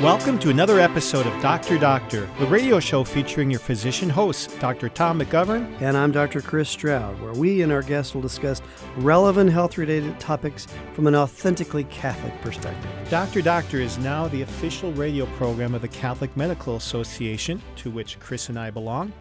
[0.00, 4.88] Welcome to another episode of Doctor Doctor, the radio show featuring your physician hosts, Dr.
[4.88, 5.78] Tom McGovern.
[5.82, 6.40] And I'm Dr.
[6.40, 8.62] Chris Stroud, where we and our guests will discuss
[8.96, 12.90] relevant health related topics from an authentically Catholic perspective.
[13.10, 18.18] Doctor Doctor is now the official radio program of the Catholic Medical Association, to which
[18.20, 19.12] Chris and I belong.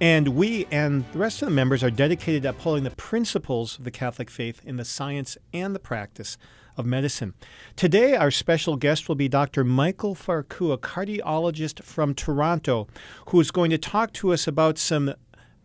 [0.00, 3.84] And we and the rest of the members are dedicated to upholding the principles of
[3.84, 6.38] the Catholic faith in the science and the practice
[6.76, 7.34] of medicine.
[7.76, 9.64] Today, our special guest will be Dr.
[9.64, 12.86] Michael Farkouh, a cardiologist from Toronto,
[13.28, 15.14] who is going to talk to us about some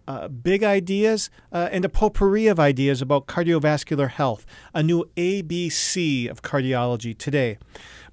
[0.08, 6.30] uh, big ideas uh, and a potpourri of ideas about cardiovascular health, a new ABC
[6.30, 7.58] of cardiology today.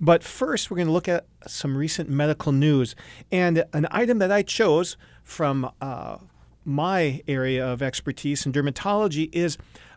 [0.00, 2.96] But first, we're going to look at some recent medical news
[3.30, 6.18] and an item that I chose from uh,
[6.64, 9.56] my area of expertise in dermatology is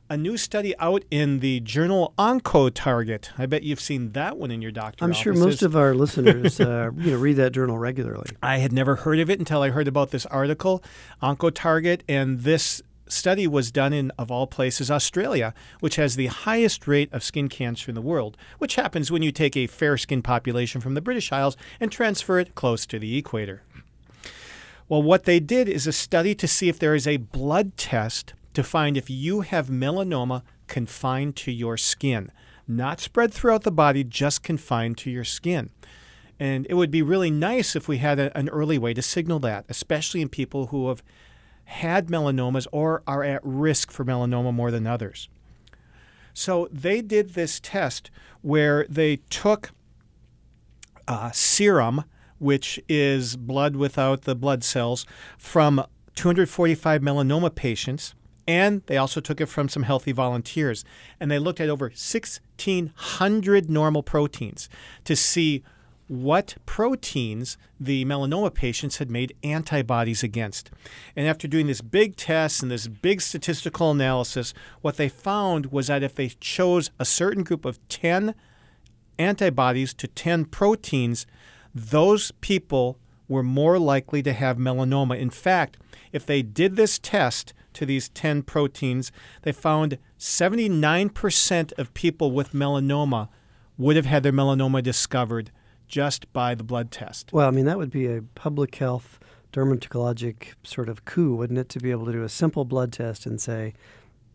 [0.10, 3.30] a new study out in the journal Oncotarget.
[3.38, 6.60] I bet you've seen that one in your doctor's I'm sure most of our listeners
[6.60, 8.30] uh, you know, read that journal regularly.
[8.42, 10.84] I had never heard of it until I heard about this article,
[11.22, 16.88] Oncotarget, and this study was done in, of all places, Australia, which has the highest
[16.88, 20.24] rate of skin cancer in the world, which happens when you take a fair skinned
[20.24, 23.62] population from the British Isles and transfer it close to the equator.
[24.90, 28.34] Well, what they did is a study to see if there is a blood test
[28.58, 32.32] to find if you have melanoma confined to your skin,
[32.68, 35.70] not spread throughout the body, just confined to your skin.
[36.40, 39.38] And it would be really nice if we had a, an early way to signal
[39.42, 41.04] that, especially in people who have
[41.66, 45.30] had melanomas or are at risk for melanoma more than others.
[46.34, 48.10] So they did this test
[48.42, 49.70] where they took
[51.08, 52.06] uh, serum,
[52.40, 55.06] which is blood without the blood cells,
[55.38, 55.86] from
[56.16, 58.16] 245 melanoma patients
[58.48, 60.86] and they also took it from some healthy volunteers.
[61.20, 64.70] And they looked at over 1,600 normal proteins
[65.04, 65.64] to see
[66.08, 70.72] what proteins the melanoma patients had made antibodies against.
[71.18, 75.88] And after doing this big test and this big statistical analysis, what they found was
[75.88, 78.34] that if they chose a certain group of 10
[79.20, 81.26] antibodies to 10 proteins,
[81.76, 85.20] those people were more likely to have melanoma.
[85.20, 85.78] In fact,
[86.14, 89.12] if they did this test, to these 10 proteins,
[89.44, 93.30] they found 79% of people with melanoma
[93.78, 95.52] would have had their melanoma discovered
[95.88, 97.32] just by the blood test.
[97.32, 99.20] Well, I mean, that would be a public health
[99.54, 103.26] dermatologic sort of coup, wouldn't it, to be able to do a simple blood test
[103.26, 103.74] and say,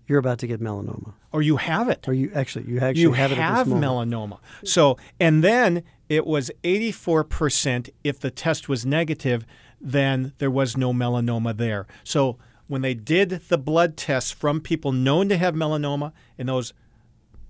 [0.07, 1.15] you're about to get melanoma.
[1.33, 2.07] Or you have it.
[2.09, 4.39] Or you actually you actually you have, have melanoma.
[4.65, 9.47] So and then it was 84% if the test was negative,
[9.81, 11.87] then there was no melanoma there.
[12.05, 12.39] So
[12.73, 16.73] when they did the blood tests from people known to have melanoma and those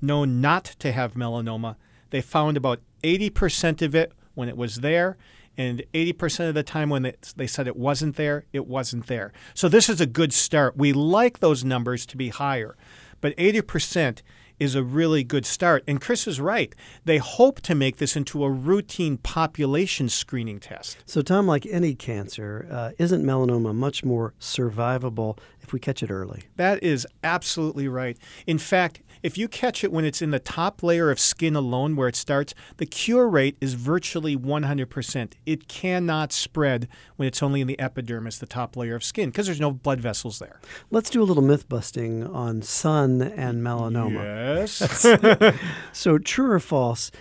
[0.00, 1.76] known not to have melanoma,
[2.10, 5.16] they found about 80% of it when it was there,
[5.56, 9.32] and 80% of the time when they, said it wasn't there, it wasn't there.
[9.54, 10.76] So this is a good start.
[10.76, 12.76] We like those numbers to be higher,
[13.20, 14.22] but 80%
[14.62, 15.82] is a really good start.
[15.88, 16.74] And Chris is right.
[17.04, 20.96] They hope to make this into a routine population screening test.
[21.04, 26.10] So, Tom, like any cancer, uh, isn't melanoma much more survivable if we catch it
[26.10, 26.42] early?
[26.56, 28.18] That is absolutely right.
[28.46, 31.94] In fact, if you catch it when it's in the top layer of skin alone
[31.94, 35.32] where it starts, the cure rate is virtually 100%.
[35.46, 39.46] It cannot spread when it's only in the epidermis, the top layer of skin, because
[39.46, 40.60] there's no blood vessels there.
[40.90, 44.22] Let's do a little myth busting on sun and melanoma.
[44.58, 45.06] Yes.
[45.92, 47.12] so, true or false,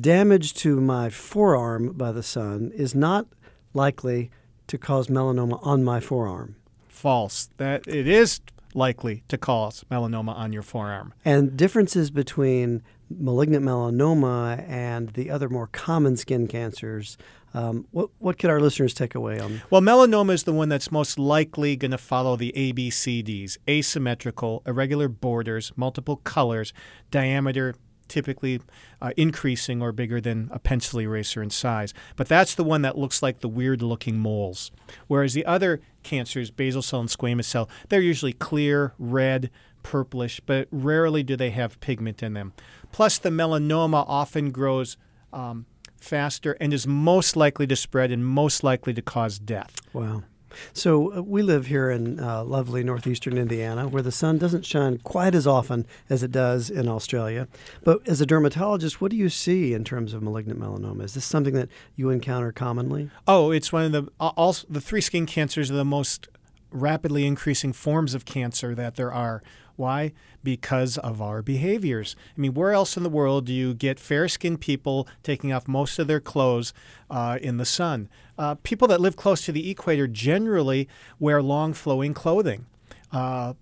[0.00, 3.26] damage to my forearm by the sun is not
[3.74, 4.30] likely
[4.66, 6.56] to cause melanoma on my forearm.
[7.00, 7.48] False.
[7.56, 8.42] That it is
[8.74, 11.14] likely to cause melanoma on your forearm.
[11.24, 17.16] And differences between malignant melanoma and the other more common skin cancers.
[17.54, 19.62] Um, what, what could our listeners take away on?
[19.70, 25.08] Well, melanoma is the one that's most likely going to follow the ABCDs asymmetrical, irregular
[25.08, 26.74] borders, multiple colors,
[27.10, 27.74] diameter
[28.10, 28.60] typically
[29.00, 31.94] uh, increasing or bigger than a pencil eraser in size.
[32.16, 34.70] But that's the one that looks like the weird looking moles.
[35.06, 39.50] Whereas the other cancers, basal cell and squamous cell, they're usually clear, red,
[39.82, 42.52] purplish, but rarely do they have pigment in them.
[42.92, 44.96] Plus, the melanoma often grows
[45.32, 45.64] um,
[46.00, 49.76] faster and is most likely to spread and most likely to cause death.
[49.92, 50.24] Wow.
[50.72, 54.98] So uh, we live here in uh, lovely northeastern Indiana, where the sun doesn't shine
[54.98, 57.48] quite as often as it does in Australia.
[57.84, 61.04] But as a dermatologist, what do you see in terms of malignant melanoma?
[61.04, 63.10] Is this something that you encounter commonly?
[63.26, 66.28] Oh, it's one of the all the three skin cancers are the most
[66.72, 69.42] rapidly increasing forms of cancer that there are
[69.80, 70.12] Why?
[70.44, 72.14] Because of our behaviors.
[72.36, 75.66] I mean, where else in the world do you get fair skinned people taking off
[75.66, 76.74] most of their clothes
[77.08, 78.10] uh, in the sun?
[78.36, 80.86] Uh, people that live close to the equator generally
[81.18, 82.66] wear long flowing clothing,
[83.10, 83.54] uh,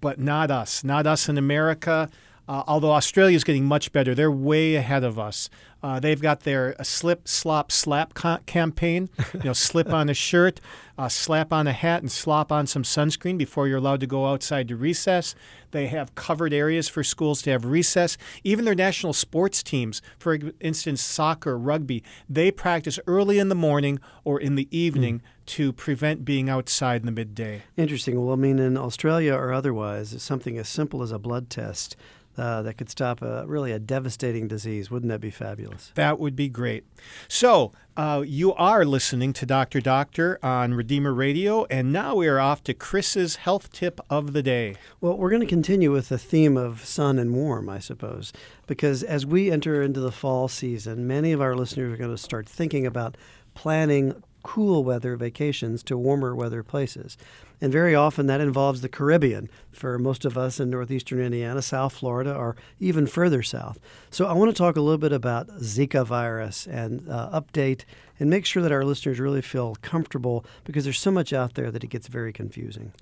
[0.00, 0.82] but not us.
[0.82, 2.08] Not us in America.
[2.48, 5.50] Uh, although Australia is getting much better, they're way ahead of us.
[5.82, 9.08] Uh, they've got their uh, slip, slop, slap ca- campaign.
[9.34, 10.60] You know, slip on a shirt,
[10.96, 14.26] uh, slap on a hat, and slop on some sunscreen before you're allowed to go
[14.26, 15.34] outside to recess.
[15.72, 18.16] They have covered areas for schools to have recess.
[18.42, 23.98] Even their national sports teams, for instance, soccer, rugby, they practice early in the morning
[24.24, 25.18] or in the evening.
[25.18, 25.22] Mm.
[25.46, 27.62] To prevent being outside in the midday.
[27.76, 28.20] Interesting.
[28.20, 31.94] Well, I mean, in Australia or otherwise, something as simple as a blood test
[32.38, 34.90] uh, that could stop a, really a devastating disease.
[34.90, 35.92] Wouldn't that be fabulous?
[35.94, 36.84] That would be great.
[37.28, 39.80] So, uh, you are listening to Dr.
[39.80, 44.42] Doctor on Redeemer Radio, and now we are off to Chris's health tip of the
[44.42, 44.74] day.
[45.00, 48.34] Well, we're going to continue with the theme of sun and warm, I suppose,
[48.66, 52.18] because as we enter into the fall season, many of our listeners are going to
[52.18, 53.16] start thinking about
[53.54, 57.18] planning cool weather vacations to warmer weather places.
[57.60, 61.94] And very often that involves the Caribbean for most of us in northeastern Indiana, South
[61.94, 63.80] Florida, or even further south.
[64.08, 67.82] So I want to talk a little bit about Zika virus and uh, update
[68.20, 71.72] and make sure that our listeners really feel comfortable because there's so much out there
[71.72, 72.92] that it gets very confusing.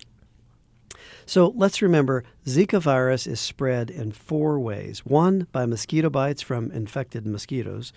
[1.27, 5.05] So let's remember Zika virus is spread in four ways.
[5.05, 7.93] One, by mosquito bites from infected mosquitoes.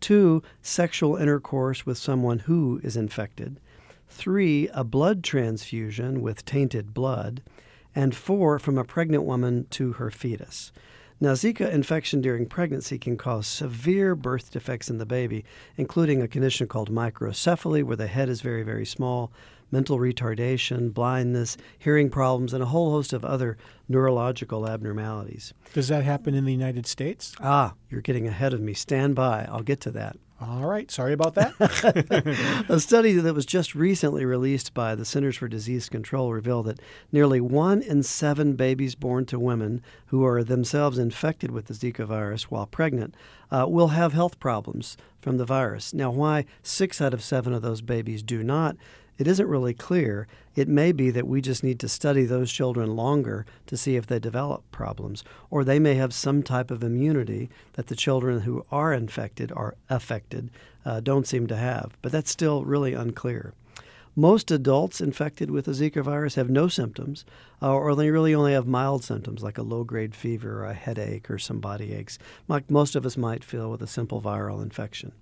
[0.00, 3.60] Two, sexual intercourse with someone who is infected.
[4.08, 7.42] Three, a blood transfusion with tainted blood.
[7.94, 10.72] And four, from a pregnant woman to her fetus.
[11.20, 15.44] Now, Zika infection during pregnancy can cause severe birth defects in the baby,
[15.76, 19.30] including a condition called microcephaly, where the head is very, very small,
[19.72, 23.56] mental retardation, blindness, hearing problems, and a whole host of other
[23.88, 25.52] neurological abnormalities.
[25.72, 27.34] Does that happen in the United States?
[27.40, 28.74] Ah, you're getting ahead of me.
[28.74, 29.48] Stand by.
[29.50, 30.16] I'll get to that.
[30.42, 30.90] All right.
[30.90, 32.64] Sorry about that.
[32.68, 36.80] a study that was just recently released by the Centers for Disease Control revealed that
[37.12, 42.04] nearly one in seven babies born to women who are themselves infected with the Zika
[42.04, 43.14] virus while pregnant
[43.52, 45.94] uh, will have health problems from the virus.
[45.94, 48.76] Now, why six out of seven of those babies do not
[49.18, 50.26] it isn't really clear.
[50.54, 54.06] It may be that we just need to study those children longer to see if
[54.06, 58.64] they develop problems, or they may have some type of immunity that the children who
[58.70, 60.50] are infected or affected
[60.84, 61.96] uh, don't seem to have.
[62.02, 63.54] But that's still really unclear.
[64.14, 67.24] Most adults infected with the Zika virus have no symptoms,
[67.62, 70.74] uh, or they really only have mild symptoms like a low grade fever or a
[70.74, 74.62] headache or some body aches, like most of us might feel with a simple viral
[74.62, 75.12] infection.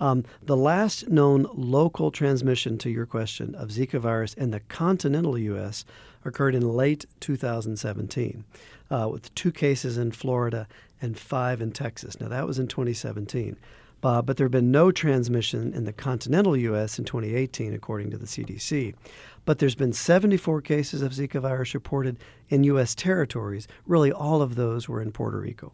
[0.00, 5.36] Um, the last known local transmission to your question of Zika virus in the continental
[5.36, 5.84] U.S.
[6.24, 8.44] occurred in late 2017,
[8.90, 10.66] uh, with two cases in Florida
[11.02, 12.18] and five in Texas.
[12.18, 13.56] Now, that was in 2017.
[14.02, 16.98] Uh, but there have been no transmission in the continental U.S.
[16.98, 18.94] in 2018, according to the CDC.
[19.44, 22.16] But there's been 74 cases of Zika virus reported
[22.48, 22.94] in U.S.
[22.94, 23.68] territories.
[23.86, 25.72] Really, all of those were in Puerto Rico.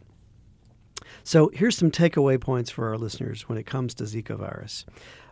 [1.23, 4.85] So here's some takeaway points for our listeners when it comes to Zika virus.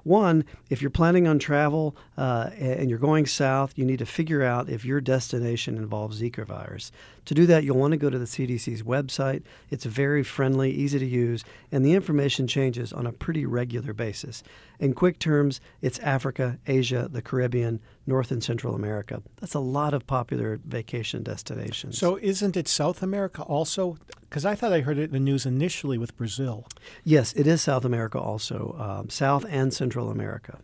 [0.05, 4.43] One, if you're planning on travel uh, and you're going south, you need to figure
[4.43, 6.91] out if your destination involves Zika virus.
[7.25, 9.41] To do that, you'll want to go to the CDC's website.
[9.71, 14.43] It's very friendly, easy to use, and the information changes on a pretty regular basis.
[14.79, 19.21] In quick terms, it's Africa, Asia, the Caribbean, North and Central America.
[19.39, 21.97] That's a lot of popular vacation destinations.
[21.97, 23.97] So, isn't it South America also?
[24.21, 26.67] Because I thought I heard it in the news initially with Brazil.
[27.03, 30.59] Yes, it is South America also, um, South and Central America.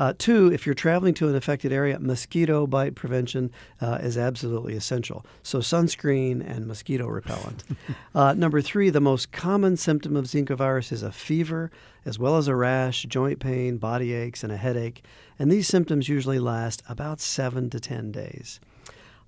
[0.00, 3.50] Uh, two, if you're traveling to an affected area, mosquito bite prevention
[3.82, 5.26] uh, is absolutely essential.
[5.42, 7.64] So, sunscreen and mosquito repellent.
[8.14, 11.70] uh, number three, the most common symptom of Zika virus is a fever,
[12.06, 15.04] as well as a rash, joint pain, body aches, and a headache.
[15.38, 18.58] And these symptoms usually last about seven to 10 days.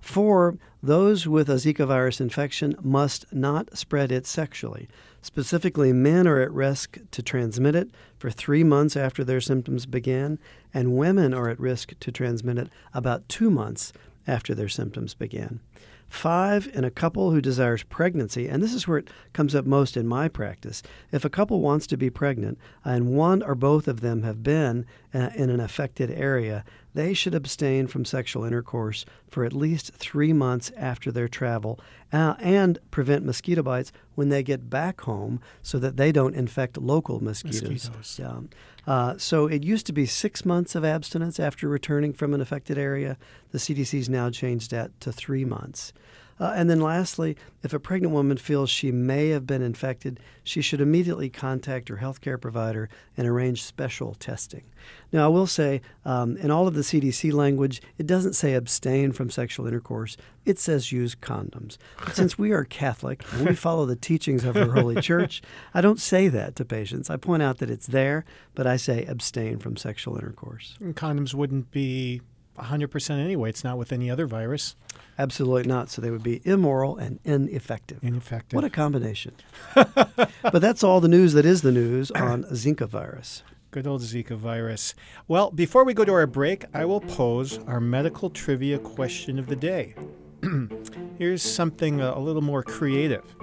[0.03, 4.89] Four, those with a Zika virus infection must not spread it sexually.
[5.21, 10.39] Specifically, men are at risk to transmit it for three months after their symptoms begin,
[10.73, 13.93] and women are at risk to transmit it about two months
[14.27, 15.59] after their symptoms begin.
[16.07, 19.97] Five, in a couple who desires pregnancy, and this is where it comes up most
[19.97, 20.83] in my practice.
[21.11, 24.85] If a couple wants to be pregnant and one or both of them have been
[25.11, 26.63] uh, in an affected area,
[26.93, 31.79] they should abstain from sexual intercourse for at least three months after their travel
[32.11, 36.77] uh, and prevent mosquito bites when they get back home so that they don't infect
[36.77, 37.89] local mosquitoes.
[37.89, 38.19] mosquitoes.
[38.23, 38.49] Um,
[38.85, 42.77] uh, so it used to be six months of abstinence after returning from an affected
[42.77, 43.17] area.
[43.51, 45.93] The CDC's now changed that to three months.
[46.39, 50.61] Uh, and then lastly, if a pregnant woman feels she may have been infected, she
[50.61, 54.63] should immediately contact her healthcare provider and arrange special testing.
[55.11, 59.11] Now, I will say, um, in all of the CDC language, it doesn't say abstain
[59.11, 60.17] from sexual intercourse.
[60.45, 61.77] It says use condoms.
[62.03, 65.41] But since we are Catholic and we follow the teachings of our Holy Church,
[65.73, 67.09] I don't say that to patients.
[67.09, 68.25] I point out that it's there,
[68.55, 70.75] but I say abstain from sexual intercourse.
[70.81, 72.21] And condoms wouldn't be
[72.57, 73.49] 100% anyway.
[73.49, 74.75] It's not with any other virus.
[75.17, 75.89] Absolutely not.
[75.89, 77.99] So they would be immoral and ineffective.
[78.03, 78.55] Ineffective.
[78.55, 79.33] What a combination.
[79.75, 83.43] but that's all the news that is the news on Zika virus.
[83.71, 84.93] Good old Zika virus.
[85.27, 89.47] Well, before we go to our break, I will pose our medical trivia question of
[89.47, 89.95] the day.
[91.17, 93.35] Here's something uh, a little more creative.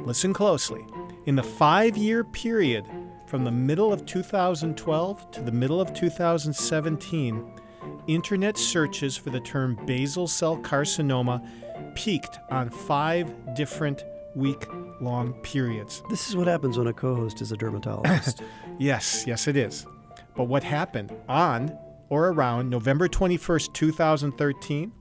[0.00, 0.84] Listen closely.
[1.26, 2.86] In the five year period
[3.28, 7.52] from the middle of 2012 to the middle of 2017,
[8.06, 11.46] internet searches for the term basal cell carcinoma
[11.94, 14.04] peaked on five different
[14.34, 14.66] week
[15.00, 16.02] long periods.
[16.10, 18.42] This is what happens when a co host is a dermatologist.
[18.78, 19.86] yes, yes, it is.
[20.36, 21.76] But what happened on
[22.08, 24.92] or around November 21st, 2013,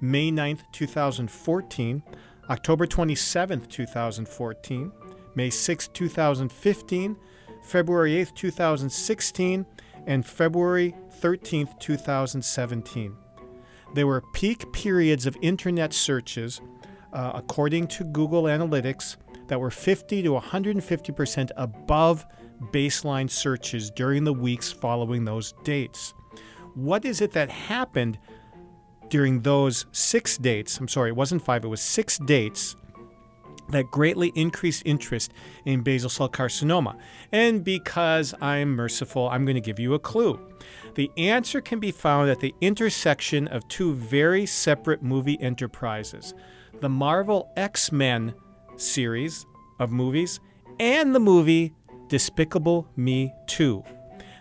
[0.00, 2.02] May 9th, 2014,
[2.50, 4.92] October 27th, 2014,
[5.34, 7.16] May 6th, 2015,
[7.62, 9.66] February 8th, 2016,
[10.06, 13.16] and February 13th, 2017.
[13.94, 16.60] There were peak periods of internet searches,
[17.12, 19.16] uh, according to Google Analytics,
[19.48, 22.26] that were 50 to 150% above
[22.72, 26.14] baseline searches during the weeks following those dates.
[26.74, 28.18] What is it that happened
[29.08, 30.78] during those six dates?
[30.78, 32.76] I'm sorry, it wasn't five, it was six dates
[33.70, 35.32] that greatly increased interest
[35.64, 36.96] in basal cell carcinoma.
[37.32, 40.40] And because I'm merciful, I'm going to give you a clue.
[40.94, 46.34] The answer can be found at the intersection of two very separate movie enterprises
[46.80, 48.34] the Marvel X Men
[48.76, 49.46] series
[49.78, 50.40] of movies
[50.78, 51.74] and the movie
[52.08, 53.82] Despicable Me 2.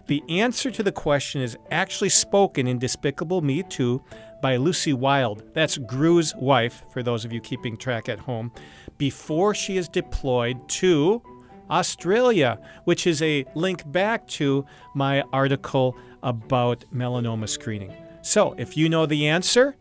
[0.08, 4.03] The answer to the question is actually spoken in Despicable Me 2
[4.41, 5.44] by Lucy Wilde.
[5.53, 8.51] That's Gru's wife, for those of you keeping track at home,
[8.97, 11.21] before she is deployed to
[11.69, 17.93] Australia, which is a link back to my article about melanoma screening.
[18.21, 19.75] So if you know the answer,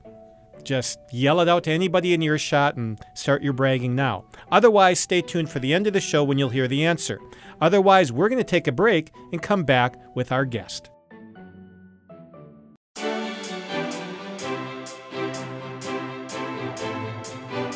[0.62, 4.24] just yell it out to anybody in your shot and start your bragging now.
[4.50, 7.20] Otherwise, stay tuned for the end of the show when you'll hear the answer.
[7.60, 10.90] Otherwise, we're going to take a break and come back with our guest.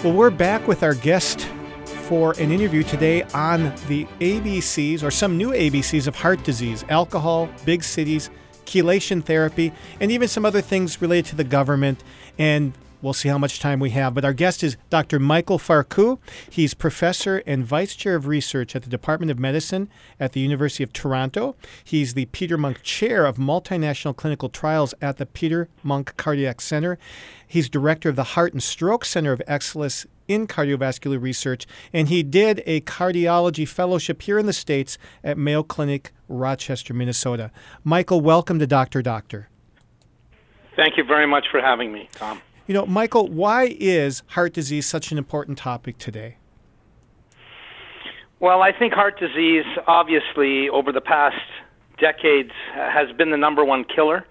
[0.04, 1.40] Well, we're back with our guest
[1.84, 7.48] for an interview today on the ABCs or some new ABCs of heart disease, alcohol,
[7.64, 8.30] big cities,
[8.64, 12.04] chelation therapy, and even some other things related to the government.
[12.38, 14.14] And we'll see how much time we have.
[14.14, 15.18] But our guest is Dr.
[15.18, 16.18] Michael Farkouh.
[16.50, 19.88] He's professor and vice chair of research at the Department of Medicine
[20.18, 21.56] at the University of Toronto.
[21.82, 26.98] He's the Peter Munk Chair of Multinational Clinical Trials at the Peter Munk Cardiac Center.
[27.46, 32.22] He's director of the Heart and Stroke Center of Excellence in cardiovascular research, and he
[32.22, 37.50] did a cardiology fellowship here in the States at Mayo Clinic, Rochester, Minnesota.
[37.82, 39.00] Michael, welcome to Dr.
[39.00, 39.48] Doctor.
[40.76, 42.40] Thank you very much for having me, Tom.
[42.68, 46.36] You know, Michael, why is heart disease such an important topic today?
[48.40, 51.40] Well, I think heart disease, obviously, over the past
[51.98, 54.26] decades, has been the number one killer.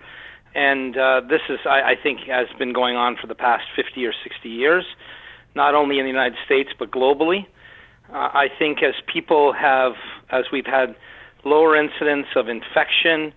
[0.54, 4.06] And uh, this is, I, I think, has been going on for the past 50
[4.06, 4.86] or 60 years,
[5.56, 7.48] not only in the United States, but globally.
[8.14, 9.94] Uh, I think as people have,
[10.30, 10.96] as we've had
[11.44, 13.34] lower incidence of infection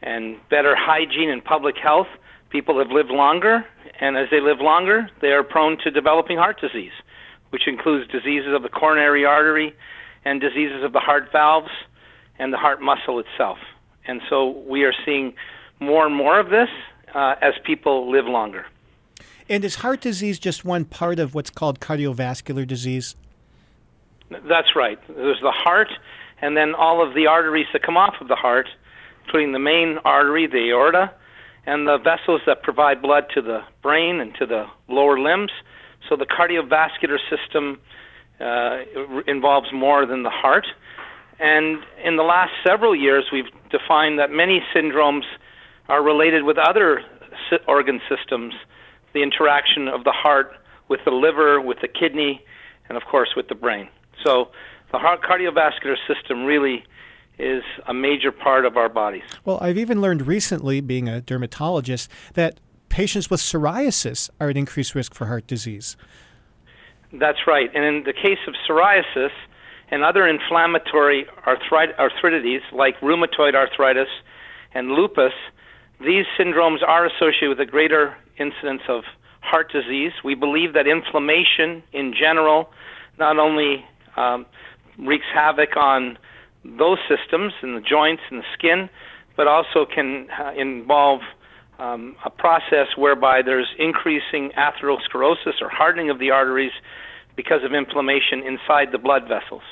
[0.00, 2.06] and better hygiene and public health,
[2.50, 3.66] people have lived longer
[4.00, 6.92] and as they live longer, they are prone to developing heart disease,
[7.50, 9.74] which includes diseases of the coronary artery
[10.24, 11.70] and diseases of the heart valves
[12.38, 13.58] and the heart muscle itself.
[14.06, 15.34] And so we are seeing
[15.80, 16.68] more and more of this
[17.14, 18.66] uh, as people live longer.
[19.48, 23.14] And is heart disease just one part of what's called cardiovascular disease?
[24.30, 24.98] That's right.
[25.06, 25.88] There's the heart,
[26.40, 28.68] and then all of the arteries that come off of the heart,
[29.24, 31.12] including the main artery, the aorta,
[31.66, 35.50] and the vessels that provide blood to the brain and to the lower limbs.
[36.08, 37.78] So the cardiovascular system
[38.40, 38.78] uh,
[39.26, 40.66] involves more than the heart.
[41.38, 45.22] And in the last several years, we've defined that many syndromes
[45.88, 47.02] are related with other
[47.66, 48.54] organ systems,
[49.12, 50.52] the interaction of the heart
[50.88, 52.42] with the liver, with the kidney,
[52.88, 53.88] and of course with the brain.
[54.22, 54.50] So
[54.92, 56.84] the heart cardiovascular system really
[57.38, 59.24] is a major part of our bodies.
[59.44, 64.94] Well, I've even learned recently, being a dermatologist, that patients with psoriasis are at increased
[64.94, 65.96] risk for heart disease.
[67.12, 67.70] That's right.
[67.74, 69.30] And in the case of psoriasis
[69.90, 74.08] and other inflammatory arthrit- arthritides like rheumatoid arthritis
[74.74, 75.32] and lupus,
[76.00, 79.04] these syndromes are associated with a greater incidence of
[79.40, 80.12] heart disease.
[80.24, 82.70] We believe that inflammation in general
[83.18, 83.84] not only
[84.16, 84.46] um,
[84.98, 86.18] wreaks havoc on
[86.64, 88.88] those systems in the joints and the skin,
[89.36, 91.20] but also can uh, involve
[91.78, 96.72] um, a process whereby there's increasing atherosclerosis or hardening of the arteries
[97.36, 99.62] because of inflammation inside the blood vessels.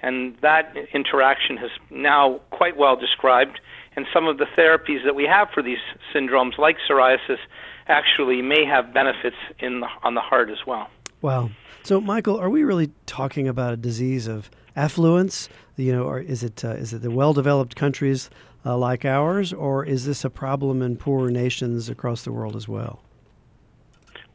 [0.00, 3.60] And that interaction has now quite well described,
[3.94, 5.78] and some of the therapies that we have for these
[6.12, 7.38] syndromes, like psoriasis,
[7.86, 10.88] actually may have benefits in the, on the heart as well.
[11.20, 11.50] Wow.
[11.84, 15.48] So, Michael, are we really talking about a disease of affluence?
[15.76, 18.30] You know, or is it uh, is it the well-developed countries
[18.64, 22.68] uh, like ours, or is this a problem in poorer nations across the world as
[22.68, 23.00] well?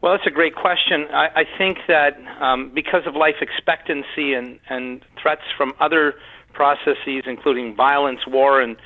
[0.01, 1.08] Well, that's a great question.
[1.12, 6.13] I, I think that um, because of life expectancy and, and threats from other
[6.53, 8.77] processes, including violence, war, and,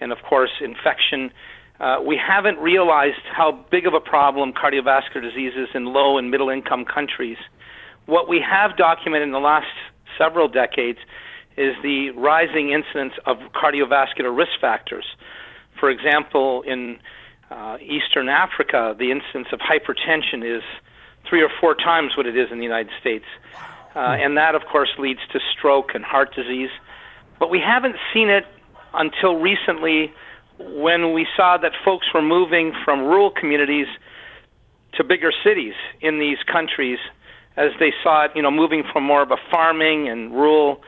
[0.00, 1.30] and of course, infection,
[1.78, 6.30] uh, we haven't realized how big of a problem cardiovascular disease is in low and
[6.30, 7.38] middle income countries.
[8.06, 9.66] What we have documented in the last
[10.18, 10.98] several decades
[11.56, 15.04] is the rising incidence of cardiovascular risk factors.
[15.80, 16.98] For example, in
[17.50, 20.62] uh, Eastern Africa, the incidence of hypertension is
[21.28, 23.24] three or four times what it is in the United States.
[23.94, 26.70] Uh, and that, of course, leads to stroke and heart disease.
[27.38, 28.44] But we haven't seen it
[28.92, 30.12] until recently
[30.58, 33.86] when we saw that folks were moving from rural communities
[34.94, 36.98] to bigger cities in these countries
[37.56, 40.82] as they saw it, you know, moving from more of a farming and rural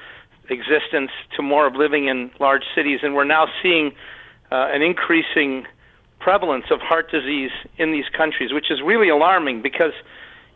[0.50, 3.00] existence to more of living in large cities.
[3.02, 3.92] And we're now seeing
[4.50, 5.66] uh, an increasing
[6.20, 9.92] prevalence of heart disease in these countries, which is really alarming because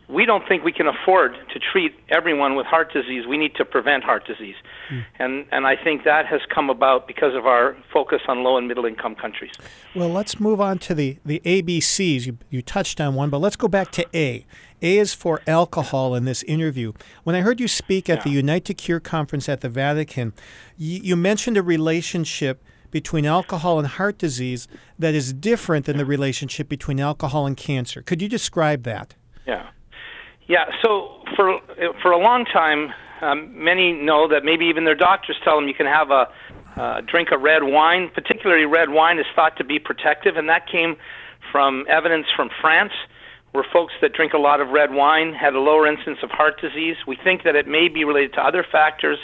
[0.09, 3.25] we don't think we can afford to treat everyone with heart disease.
[3.27, 4.55] We need to prevent heart disease.
[4.91, 5.05] Mm.
[5.19, 8.67] And, and I think that has come about because of our focus on low and
[8.67, 9.51] middle income countries.
[9.95, 12.25] Well, let's move on to the, the ABCs.
[12.25, 14.45] You, you touched on one, but let's go back to A.
[14.81, 16.91] A is for alcohol in this interview.
[17.23, 18.23] When I heard you speak at yeah.
[18.23, 20.33] the Unite to Cure conference at the Vatican,
[20.77, 22.61] you, you mentioned a relationship
[22.91, 24.67] between alcohol and heart disease
[24.99, 28.01] that is different than the relationship between alcohol and cancer.
[28.01, 29.15] Could you describe that?
[29.47, 29.69] Yeah.
[30.47, 31.59] Yeah, so for
[32.01, 35.73] for a long time, um, many know that maybe even their doctors tell them you
[35.73, 36.27] can have a
[36.75, 38.09] uh, drink of red wine.
[38.13, 40.97] Particularly, red wine is thought to be protective, and that came
[41.51, 42.91] from evidence from France,
[43.53, 46.59] where folks that drink a lot of red wine had a lower incidence of heart
[46.59, 46.97] disease.
[47.07, 49.19] We think that it may be related to other factors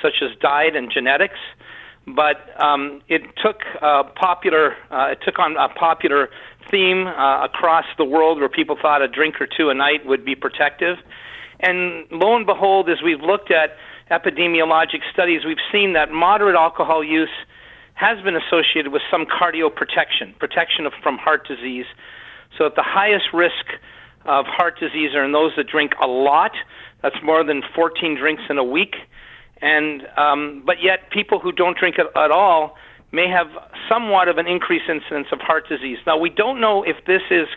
[0.00, 1.38] such as diet and genetics,
[2.06, 6.28] but um, it took uh, popular uh, it took on a popular
[6.70, 10.24] theme uh, across the world where people thought a drink or two a night would
[10.24, 10.96] be protective.
[11.60, 13.76] And lo and behold, as we've looked at
[14.10, 17.30] epidemiologic studies, we've seen that moderate alcohol use
[17.94, 21.84] has been associated with some cardioprotection, protection of, from heart disease.
[22.56, 23.66] So at the highest risk
[24.24, 26.52] of heart disease are in those that drink a lot.
[27.02, 28.96] That's more than 14 drinks in a week.
[29.62, 32.76] And um, but yet people who don't drink at, at all
[33.12, 33.48] may have
[33.88, 35.98] somewhat of an increased incidence of heart disease.
[36.06, 37.48] Now, we don't know if this is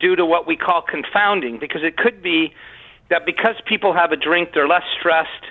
[0.00, 2.52] due to what we call confounding, because it could be
[3.08, 5.44] that because people have a drink, they're less stressed,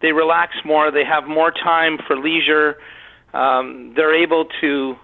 [0.00, 2.76] they relax more, they have more time for leisure,
[3.34, 4.96] um, they're able to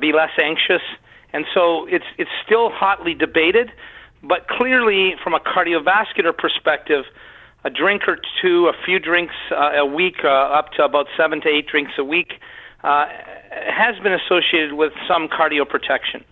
[0.00, 0.82] be less anxious.
[1.32, 3.70] And so it's, it's still hotly debated,
[4.22, 7.04] but clearly, from a cardiovascular perspective,
[7.64, 11.40] a drink or two, a few drinks uh, a week, uh, up to about seven
[11.42, 12.34] to eight drinks a week,
[12.84, 13.06] uh,
[13.50, 16.22] has been associated with some cardioprotection.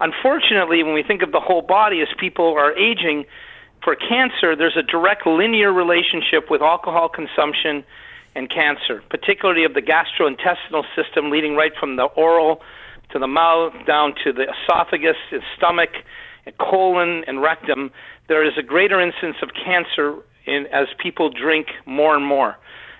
[0.00, 3.24] Unfortunately, when we think of the whole body as people are aging,
[3.82, 7.84] for cancer, there's a direct linear relationship with alcohol consumption
[8.34, 12.60] and cancer, particularly of the gastrointestinal system, leading right from the oral
[13.10, 15.90] to the mouth, down to the esophagus, the stomach,
[16.44, 17.90] and colon, and rectum.
[18.28, 20.16] There is a greater incidence of cancer
[20.46, 22.56] in, as people drink more and more.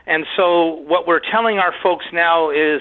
[0.07, 2.81] And so, what we're telling our folks now is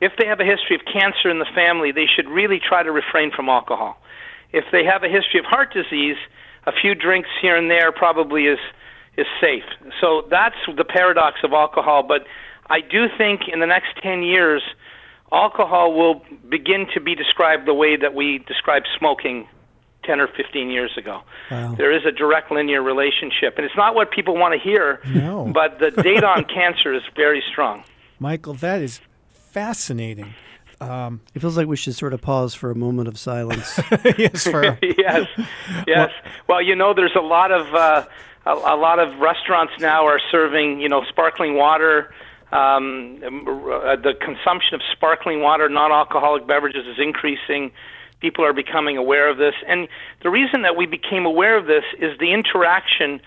[0.00, 2.92] if they have a history of cancer in the family, they should really try to
[2.92, 3.96] refrain from alcohol.
[4.52, 6.16] If they have a history of heart disease,
[6.66, 8.58] a few drinks here and there probably is
[9.16, 9.64] is safe.
[10.00, 12.26] So that's the paradox of alcohol, but
[12.68, 14.62] I do think in the next 10 years
[15.32, 19.48] alcohol will begin to be described the way that we describe smoking
[20.10, 21.22] 10 or 15 years ago.
[21.52, 21.76] Wow.
[21.76, 23.54] There is a direct linear relationship.
[23.56, 25.48] And it's not what people want to hear, no.
[25.54, 27.84] but the data on cancer is very strong.
[28.18, 30.34] Michael, that is fascinating.
[30.80, 33.78] Um, it feels like we should sort of pause for a moment of silence.
[34.18, 35.28] yes, for, yes,
[35.86, 35.86] yes.
[35.86, 36.08] Well,
[36.48, 38.06] well, you know, there's a lot of uh,
[38.46, 42.12] a, a lot of restaurants now are serving, you know, sparkling water.
[42.50, 47.70] Um, uh, the consumption of sparkling water, non-alcoholic beverages, is increasing.
[48.20, 49.88] People are becoming aware of this, and
[50.22, 53.20] the reason that we became aware of this is the interaction,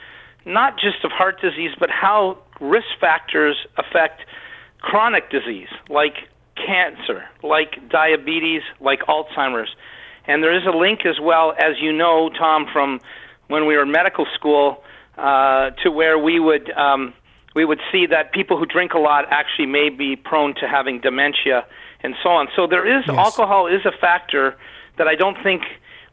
[0.45, 4.21] not just of heart disease, but how risk factors affect
[4.79, 6.15] chronic disease, like
[6.56, 9.69] cancer, like diabetes, like Alzheimer's.
[10.25, 12.99] And there is a link as well, as you know, Tom, from
[13.47, 14.84] when we were in medical school,
[15.17, 17.13] uh, to where we would um,
[17.56, 20.99] we would see that people who drink a lot actually may be prone to having
[20.99, 21.65] dementia
[22.01, 22.47] and so on.
[22.56, 23.15] So there is yes.
[23.15, 24.58] alcohol is a factor
[24.97, 25.63] that I don't think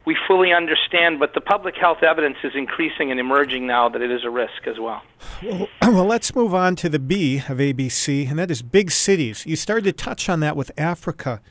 [0.05, 4.09] we fully understand, but the public health evidence is increasing and emerging now that it
[4.11, 5.03] is a risk as well.
[5.43, 9.45] Well, well, let's move on to the B of ABC, and that is big cities.
[9.45, 11.41] You started to touch on that with Africa.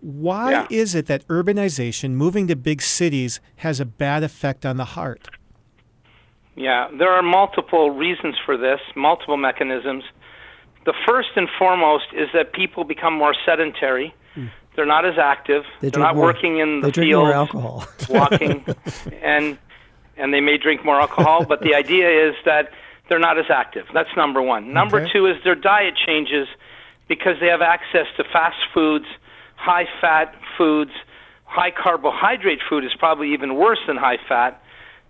[0.00, 0.66] Why yeah.
[0.70, 5.28] is it that urbanization, moving to big cities, has a bad effect on the heart?
[6.56, 10.04] Yeah, there are multiple reasons for this, multiple mechanisms.
[10.86, 14.14] The first and foremost is that people become more sedentary.
[14.76, 15.64] They're not as active.
[15.80, 17.84] They are not more, working in the they drink more alcohol.
[18.08, 18.64] walking,
[19.22, 19.58] and
[20.16, 21.44] and they may drink more alcohol.
[21.44, 22.70] But the idea is that
[23.08, 23.86] they're not as active.
[23.92, 24.72] That's number one.
[24.72, 25.12] Number okay.
[25.12, 26.46] two is their diet changes
[27.08, 29.06] because they have access to fast foods,
[29.56, 30.92] high fat foods,
[31.44, 34.62] high carbohydrate food is probably even worse than high fat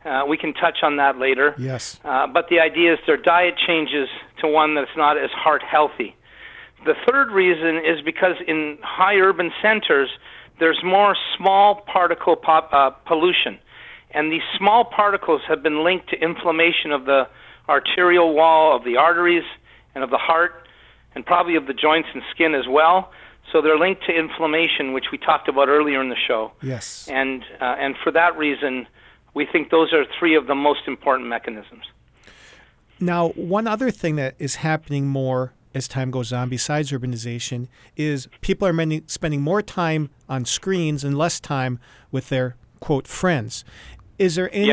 [0.05, 1.55] uh, we can touch on that later.
[1.59, 2.01] Yes.
[2.05, 4.09] Uh, but the idea is their diet changes
[4.41, 6.17] to one that's not as heart healthy.
[6.85, 10.09] The third reason is because in high urban centers,
[10.59, 13.59] there's more small particle pop, uh, pollution.
[14.13, 17.29] And these small particles have been linked to inflammation of the
[17.69, 19.45] arterial wall, of the arteries,
[19.95, 20.69] and of the heart,
[21.15, 23.13] and probably of the joints and skin as well.
[23.53, 26.53] So they're linked to inflammation, which we talked about earlier in the show.
[26.63, 27.09] Yes.
[27.11, 28.87] And, uh, and for that reason,
[29.35, 31.85] we think those are three of the most important mechanisms.
[33.01, 38.29] Now, one other thing that is happening more as time goes on, besides urbanization, is
[38.41, 41.79] people are many, spending more time on screens and less time
[42.11, 43.65] with their quote friends.
[44.19, 44.67] Is there any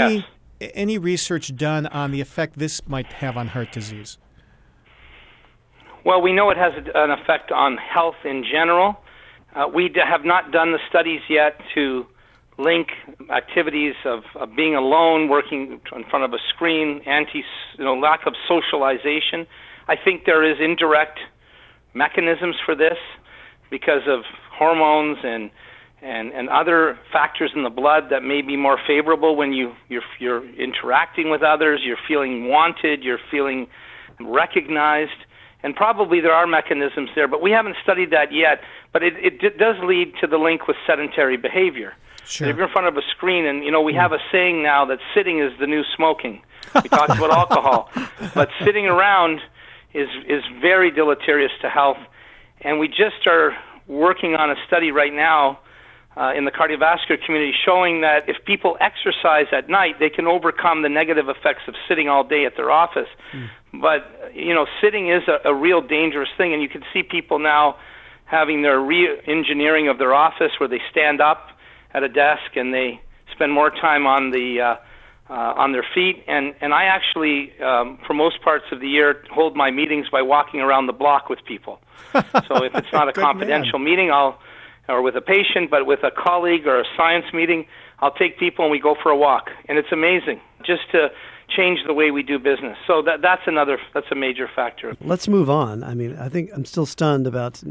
[0.59, 0.71] yes.
[0.73, 4.17] any research done on the effect this might have on heart disease?
[6.03, 8.97] Well, we know it has an effect on health in general.
[9.53, 12.05] Uh, we have not done the studies yet to
[12.57, 12.89] link
[13.29, 17.43] activities of, of being alone, working in front of a screen, anti,
[17.77, 19.45] you know, lack of socialization.
[19.87, 21.19] I think there is indirect
[21.93, 22.97] mechanisms for this
[23.69, 24.21] because of
[24.51, 25.49] hormones and
[25.99, 30.03] and, and other factors in the blood that may be more favorable when you you're,
[30.19, 33.67] you're interacting with others, you're feeling wanted, you're feeling
[34.19, 35.25] recognized,
[35.63, 38.61] and probably there are mechanisms there, but we haven't studied that yet.
[38.93, 41.93] But it, it d- does lead to the link with sedentary behavior.
[42.25, 42.47] Sure.
[42.47, 44.85] If you're in front of a screen, and you know, we have a saying now
[44.85, 46.41] that sitting is the new smoking.
[46.75, 47.89] We talked about alcohol,
[48.35, 49.39] but sitting around
[49.93, 51.97] is is very deleterious to health.
[52.61, 53.55] And we just are
[53.87, 55.59] working on a study right now
[56.17, 60.81] uh, in the cardiovascular community showing that if people exercise at night, they can overcome
[60.81, 63.07] the negative effects of sitting all day at their office.
[63.33, 63.49] Mm.
[63.81, 67.39] But you know, sitting is a, a real dangerous thing, and you can see people
[67.39, 67.77] now
[68.25, 71.47] having their re-engineering of their office where they stand up
[71.93, 72.99] at a desk and they
[73.31, 74.75] spend more time on the uh,
[75.29, 76.23] uh, on their feet.
[76.27, 80.21] And and I actually, um, for most parts of the year, hold my meetings by
[80.21, 81.79] walking around the block with people.
[82.13, 83.85] so if it's not a confidential man.
[83.85, 84.39] meeting, I'll
[84.89, 87.65] or with a patient, but with a colleague or a science meeting,
[87.99, 89.49] I'll take people and we go for a walk.
[89.67, 91.09] And it's amazing just to
[91.49, 92.77] change the way we do business.
[92.85, 94.95] So that that's another that's a major factor.
[95.01, 95.83] Let's move on.
[95.83, 97.61] I mean, I think I'm still stunned about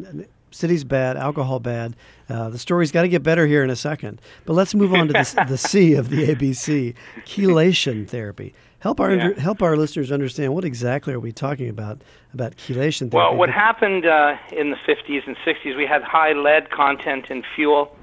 [0.51, 1.97] city's bad, alcohol bad.
[2.29, 4.21] Uh, the story's got to get better here in a second.
[4.45, 8.55] But let's move on to the, the C of the ABC, chelation therapy.
[8.81, 9.25] Help our yeah.
[9.25, 12.03] under, help our listeners understand what exactly are we talking about
[12.35, 13.17] about chelation therapy.
[13.17, 17.43] Well, what happened uh, in the 50s and 60s, we had high lead content in
[17.55, 17.97] fuel.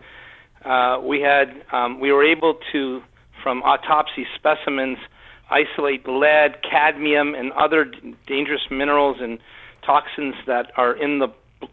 [0.66, 3.04] Uh, we had um, we were able to
[3.42, 4.98] from autopsy specimens
[5.50, 9.40] isolate lead, cadmium, and other d- dangerous minerals and
[9.86, 11.28] toxins that are in the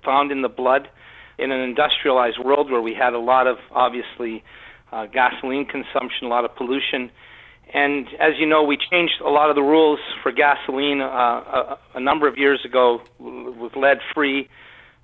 [0.04, 0.88] found in the blood
[1.40, 4.44] in an industrialized world where we had a lot of obviously
[4.92, 7.10] uh, gasoline consumption, a lot of pollution.
[7.72, 11.78] And as you know, we changed a lot of the rules for gasoline uh, a,
[11.94, 14.48] a number of years ago with lead-free,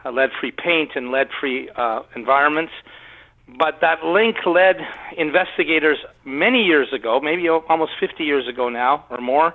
[0.05, 2.73] uh, lead-free paint and lead-free uh, environments.
[3.47, 4.77] But that link led
[5.17, 9.55] investigators many years ago, maybe almost 50 years ago now or more,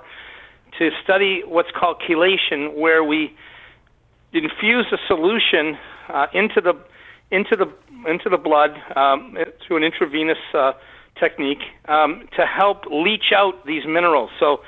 [0.78, 3.36] to study what's called chelation, where we
[4.32, 5.76] infuse a solution
[6.08, 6.74] uh, into the
[7.30, 7.72] into the
[8.10, 9.36] into the blood um,
[9.66, 10.72] through an intravenous uh,
[11.18, 14.30] technique um, to help leach out these minerals.
[14.38, 14.60] So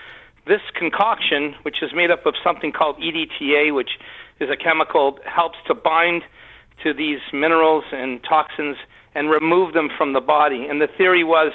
[0.46, 3.90] this concoction, which is made up of something called EDTA, which
[4.40, 6.22] is a chemical helps to bind
[6.82, 8.76] to these minerals and toxins
[9.14, 10.66] and remove them from the body.
[10.68, 11.52] And the theory was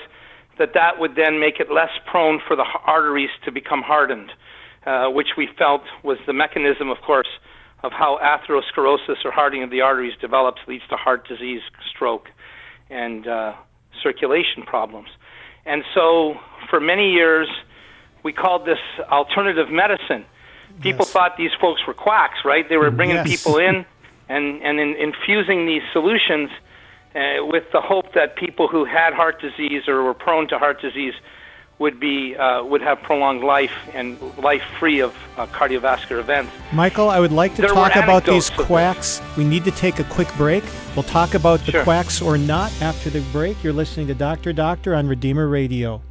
[0.58, 4.32] that that would then make it less prone for the arteries to become hardened,
[4.86, 7.28] uh, which we felt was the mechanism, of course,
[7.84, 12.30] of how atherosclerosis or hardening of the arteries develops, leads to heart disease, stroke,
[12.90, 13.54] and uh,
[14.04, 15.10] circulation problems.
[15.66, 16.36] And so,
[16.70, 17.48] for many years,
[18.24, 20.26] we called this alternative medicine.
[20.82, 21.12] People yes.
[21.12, 22.68] thought these folks were quacks, right?
[22.68, 23.28] They were bringing yes.
[23.28, 23.86] people in
[24.28, 26.50] and, and in, infusing these solutions
[27.16, 30.82] uh, with the hope that people who had heart disease or were prone to heart
[30.82, 31.14] disease
[31.80, 36.52] would be uh, would have prolonged life and life free of uh, cardiovascular events.
[36.74, 39.22] Michael, I would like to there talk about these quacks.
[39.38, 40.64] We need to take a quick break.
[40.96, 41.84] We'll talk about the sure.
[41.84, 43.64] quacks or not after the break.
[43.64, 46.02] You're listening to Doctor Doctor on Redeemer Radio.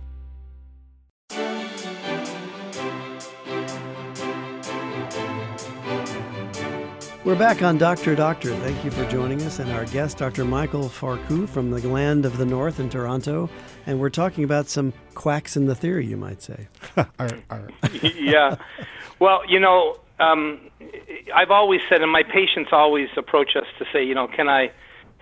[7.29, 8.57] We're back on Doctor Doctor.
[8.61, 10.47] Thank you for joining us and our guest, Dr.
[10.47, 13.51] Michael Farkouh from the land of the North in Toronto.
[13.85, 16.69] And we're talking about some quacks in the theory, you might say.
[18.19, 18.57] yeah.
[19.21, 20.71] Well, you know, um,
[21.35, 24.73] I've always said, and my patients always approach us to say, you know, can I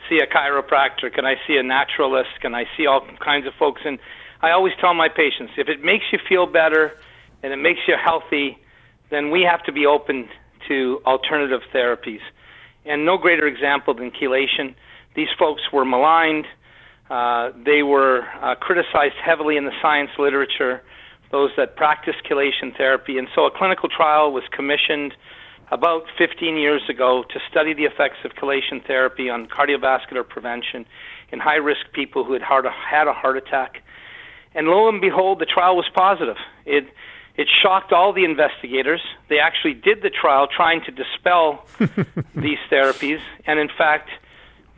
[0.08, 1.12] see a chiropractor?
[1.12, 2.40] Can I see a naturalist?
[2.40, 3.80] Can I see all kinds of folks?
[3.84, 3.98] And
[4.42, 6.92] I always tell my patients, if it makes you feel better
[7.42, 8.58] and it makes you healthy,
[9.10, 10.28] then we have to be open
[10.68, 12.20] to alternative therapies.
[12.84, 14.74] And no greater example than chelation.
[15.14, 16.46] These folks were maligned.
[17.10, 20.82] Uh, they were uh, criticized heavily in the science literature,
[21.30, 23.18] those that practiced chelation therapy.
[23.18, 25.14] And so a clinical trial was commissioned
[25.70, 30.86] about 15 years ago to study the effects of chelation therapy on cardiovascular prevention
[31.32, 33.82] in high risk people who had had a heart attack.
[34.54, 36.36] And lo and behold, the trial was positive.
[36.64, 36.86] It
[37.36, 39.00] it shocked all the investigators.
[39.28, 41.66] They actually did the trial trying to dispel
[42.34, 44.08] these therapies, and in fact,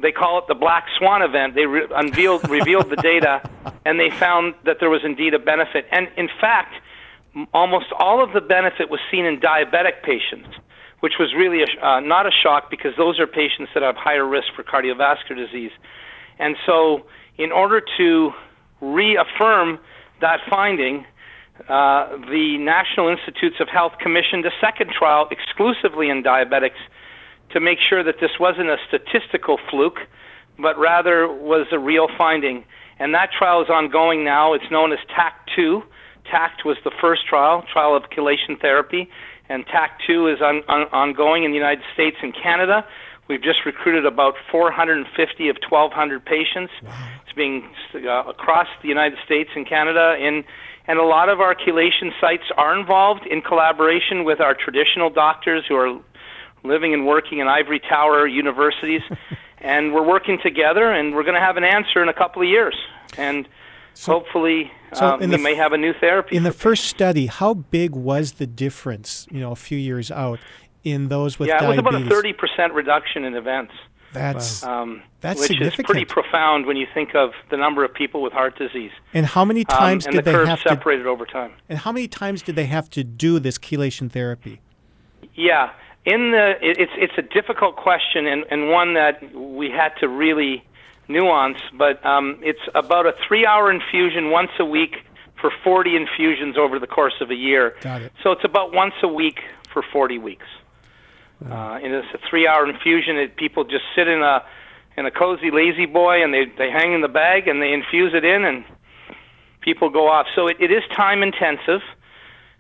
[0.01, 1.55] they call it the black swan event.
[1.55, 3.43] They re- unveiled, revealed the data,
[3.85, 5.87] and they found that there was indeed a benefit.
[5.91, 6.75] And in fact,
[7.35, 10.49] m- almost all of the benefit was seen in diabetic patients,
[11.01, 14.27] which was really a, uh, not a shock because those are patients that have higher
[14.27, 15.73] risk for cardiovascular disease.
[16.39, 18.33] And so, in order to
[18.81, 19.79] reaffirm
[20.21, 21.07] that finding,
[21.69, 26.79] uh, the National Institutes of Health commissioned a second trial exclusively in diabetics
[27.51, 30.01] to make sure that this wasn't a statistical fluke,
[30.59, 32.65] but rather was a real finding.
[32.99, 34.55] And that trial is ongoing now.
[34.55, 35.83] It's known as TACT 2.
[36.31, 39.09] TACT was the first trial, trial of chelation therapy,
[39.49, 42.85] and TACT 2 is on, on, ongoing in the United States and Canada.
[43.29, 46.73] We've just recruited about 450 of 1,200 patients.
[46.83, 47.09] Wow.
[47.23, 50.45] It's being uh, across the United States and Canada in
[50.89, 55.65] and a lot of our chelation sites are involved in collaboration with our traditional doctors
[55.69, 56.01] who are
[56.65, 59.03] living and working in ivory tower universities.
[59.61, 62.49] and we're working together, and we're going to have an answer in a couple of
[62.49, 62.77] years.
[63.17, 63.49] And
[63.95, 66.37] so, hopefully, so um, we f- may have a new therapy.
[66.37, 70.39] In the first study, how big was the difference, you know, a few years out
[70.85, 71.85] in those with yeah, diabetes?
[71.85, 73.73] Yeah, it was about a 30% reduction in events.
[74.13, 75.81] That's um, that's which significant.
[75.81, 78.93] is pretty profound when you think of the number of people with heart disease.
[79.13, 81.53] And how many um, times um, did the they have separated to, over time?
[81.69, 84.61] And how many times did they have to do this chelation therapy?
[85.35, 85.71] Yeah,
[86.05, 90.09] in the it, it's it's a difficult question and, and one that we had to
[90.09, 90.65] really
[91.09, 91.59] nuance.
[91.75, 94.97] But um, it's about a three-hour infusion once a week
[95.41, 97.77] for 40 infusions over the course of a year.
[97.81, 98.13] Got it.
[98.23, 99.41] So it's about once a week
[99.73, 100.47] for 40 weeks.
[101.45, 103.17] Uh, and it's a three-hour infusion.
[103.17, 104.45] It, people just sit in a
[104.97, 108.13] in a cozy lazy boy, and they they hang in the bag and they infuse
[108.15, 108.65] it in, and
[109.61, 110.27] people go off.
[110.35, 111.81] So it, it is time intensive.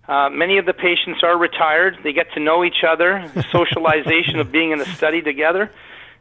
[0.07, 1.99] Uh, many of the patients are retired.
[2.03, 5.71] They get to know each other, socialization of being in a study together,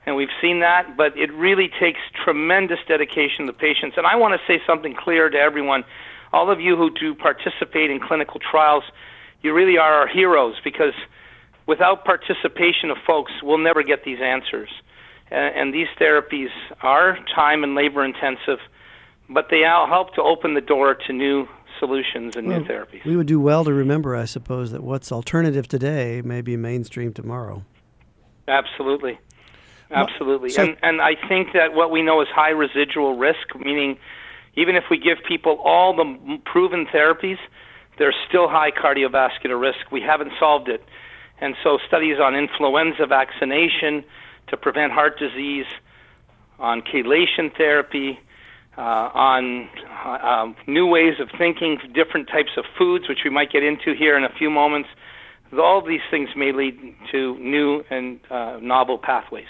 [0.06, 0.98] and we've seen that.
[0.98, 3.98] But it really takes tremendous dedication of the patients.
[3.98, 5.86] And I want to say something clear to everyone.
[6.34, 8.84] All of you who do participate in clinical trials,
[9.42, 10.94] you really are our heroes because
[11.68, 14.70] without participation of folks, we'll never get these answers.
[15.30, 16.50] And, and these therapies
[16.82, 18.60] are time and labor intensive,
[19.30, 21.48] but they help to open the door to new
[21.80, 23.06] solutions and well, new therapies.
[23.06, 27.14] We would do well to remember, I suppose, that what's alternative today may be mainstream
[27.14, 27.64] tomorrow.
[28.48, 29.20] Absolutely.
[29.92, 30.50] Absolutely.
[30.50, 33.98] So, and, and I think that what we know is high residual risk, meaning
[34.56, 37.38] even if we give people all the proven therapies,
[37.98, 39.92] there's still high cardiovascular risk.
[39.92, 40.84] We haven't solved it.
[41.40, 44.04] And so studies on influenza vaccination
[44.48, 45.66] to prevent heart disease,
[46.60, 48.20] on chelation therapy,
[48.78, 49.70] uh, on
[50.06, 53.94] uh, um, new ways of thinking, different types of foods, which we might get into
[53.94, 54.90] here in a few moments.
[55.58, 59.48] All these things may lead to new and uh, novel pathways.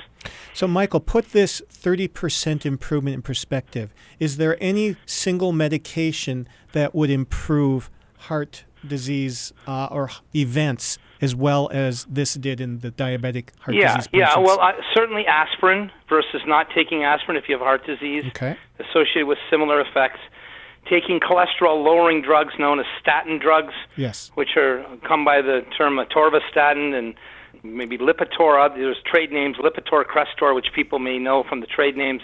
[0.54, 3.94] So, Michael, put this 30% improvement in perspective.
[4.20, 11.70] Is there any single medication that would improve heart disease uh, or events as well
[11.72, 14.34] as this did in the diabetic heart yeah, disease patients?
[14.36, 18.58] Yeah, well, uh, certainly aspirin versus not taking aspirin if you have heart disease okay.
[18.80, 20.20] associated with similar effects.
[20.90, 24.32] Taking cholesterol lowering drugs known as statin drugs, yes.
[24.36, 27.14] which are come by the term atorvastatin and
[27.64, 28.74] maybe Lipitor.
[28.74, 32.22] There's trade names Lipitor, Crestor, which people may know from the trade names.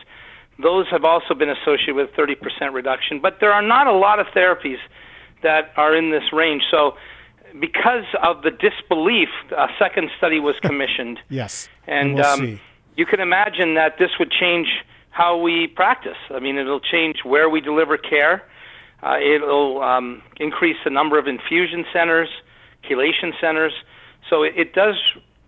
[0.61, 4.27] Those have also been associated with 30% reduction, but there are not a lot of
[4.27, 4.77] therapies
[5.41, 6.63] that are in this range.
[6.69, 6.95] So,
[7.59, 11.19] because of the disbelief, a second study was commissioned.
[11.29, 11.69] yes.
[11.87, 12.59] And, we'll um,
[12.95, 14.67] you can imagine that this would change
[15.09, 16.17] how we practice.
[16.29, 18.43] I mean, it'll change where we deliver care.
[19.01, 22.29] Uh, it'll um, increase the number of infusion centers,
[22.89, 23.73] chelation centers.
[24.29, 24.95] So it, it does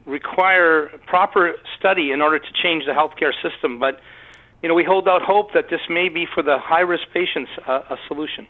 [0.06, 3.80] require proper study in order to change the healthcare system.
[3.80, 4.02] But
[4.62, 7.82] you know, we hold out hope that this may be for the high-risk patients uh,
[7.90, 8.48] a solution.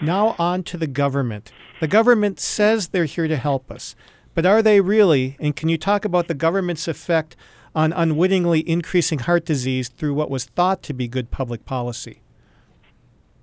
[0.00, 1.52] Now on to the government.
[1.80, 3.96] The government says they're here to help us,
[4.34, 5.36] but are they really?
[5.40, 7.36] And can you talk about the government's effect
[7.74, 12.20] on unwittingly increasing heart disease through what was thought to be good public policy?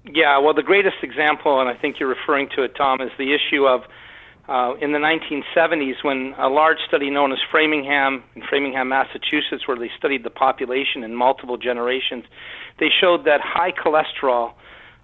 [0.06, 3.34] Yeah, well, the greatest example, and I think you're referring to it, Tom, is the
[3.34, 3.82] issue of
[4.50, 9.78] uh, in the 1970s when a large study known as Framingham in Framingham, Massachusetts, where
[9.78, 12.26] they studied the population in multiple generations,
[12.80, 14.54] they showed that high cholesterol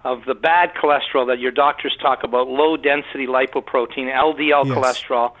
[0.04, 4.66] of the bad cholesterol that your doctors talk about, low density lipoprotein, LDL yes.
[4.66, 5.32] cholesterol,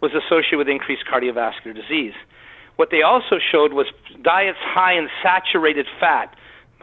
[0.00, 2.14] was associated with increased cardiovascular disease.
[2.76, 3.86] What they also showed was
[4.22, 6.34] diets high in saturated fat,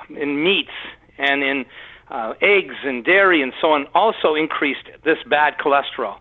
[0.09, 0.71] in meats,
[1.17, 1.65] and in
[2.09, 6.17] uh, eggs and dairy and so on also increased this bad cholesterol.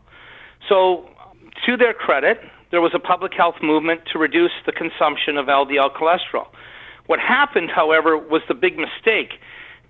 [0.69, 1.09] So,
[1.67, 5.93] to their credit, there was a public health movement to reduce the consumption of LDL
[5.95, 6.47] cholesterol.
[7.07, 9.41] What happened, however, was the big mistake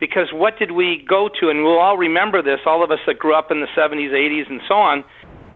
[0.00, 3.18] because what did we go to, and we'll all remember this, all of us that
[3.18, 5.04] grew up in the 70s, 80s, and so on,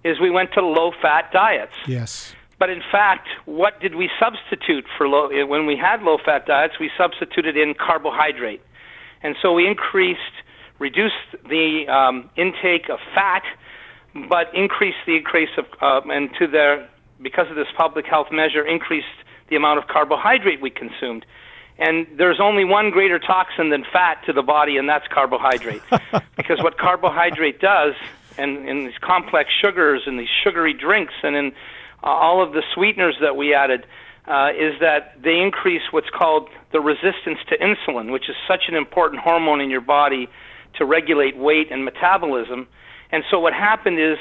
[0.04, 1.72] is we went to low fat diets.
[1.88, 2.34] Yes.
[2.58, 6.74] But in fact, what did we substitute for low, when we had low fat diets?
[6.78, 8.60] We substituted in carbohydrate.
[9.22, 10.20] And so we increased,
[10.78, 11.14] reduced
[11.48, 13.42] the um, intake of fat,
[14.28, 16.88] but increased the increase of, uh, and to their,
[17.22, 19.06] because of this public health measure, increased
[19.48, 21.24] the amount of carbohydrate we consumed.
[21.78, 25.82] And there's only one greater toxin than fat to the body, and that's carbohydrate.
[26.36, 27.94] because what carbohydrate does,
[28.38, 31.52] and in these complex sugars and these sugary drinks, and in
[32.02, 33.86] uh, all of the sweeteners that we added,
[34.26, 38.74] uh, is that they increase what's called the resistance to insulin, which is such an
[38.74, 40.28] important hormone in your body
[40.76, 42.66] to regulate weight and metabolism.
[43.10, 44.16] And so what happened is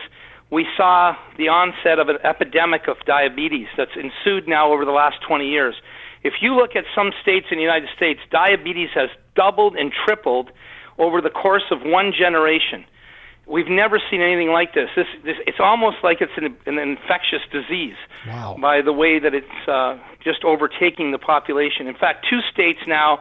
[0.50, 5.16] we saw the onset of an epidemic of diabetes that's ensued now over the last
[5.28, 5.76] 20 years.
[6.24, 10.52] If you look at some states in the United States, diabetes has doubled and tripled
[10.98, 12.86] over the course of one generation.
[13.46, 14.90] We've never seen anything like this.
[14.96, 18.56] This, this it's almost like it's an, an infectious disease wow.
[18.60, 21.88] by the way that it's uh, just overtaking the population.
[21.88, 23.20] In fact, two states now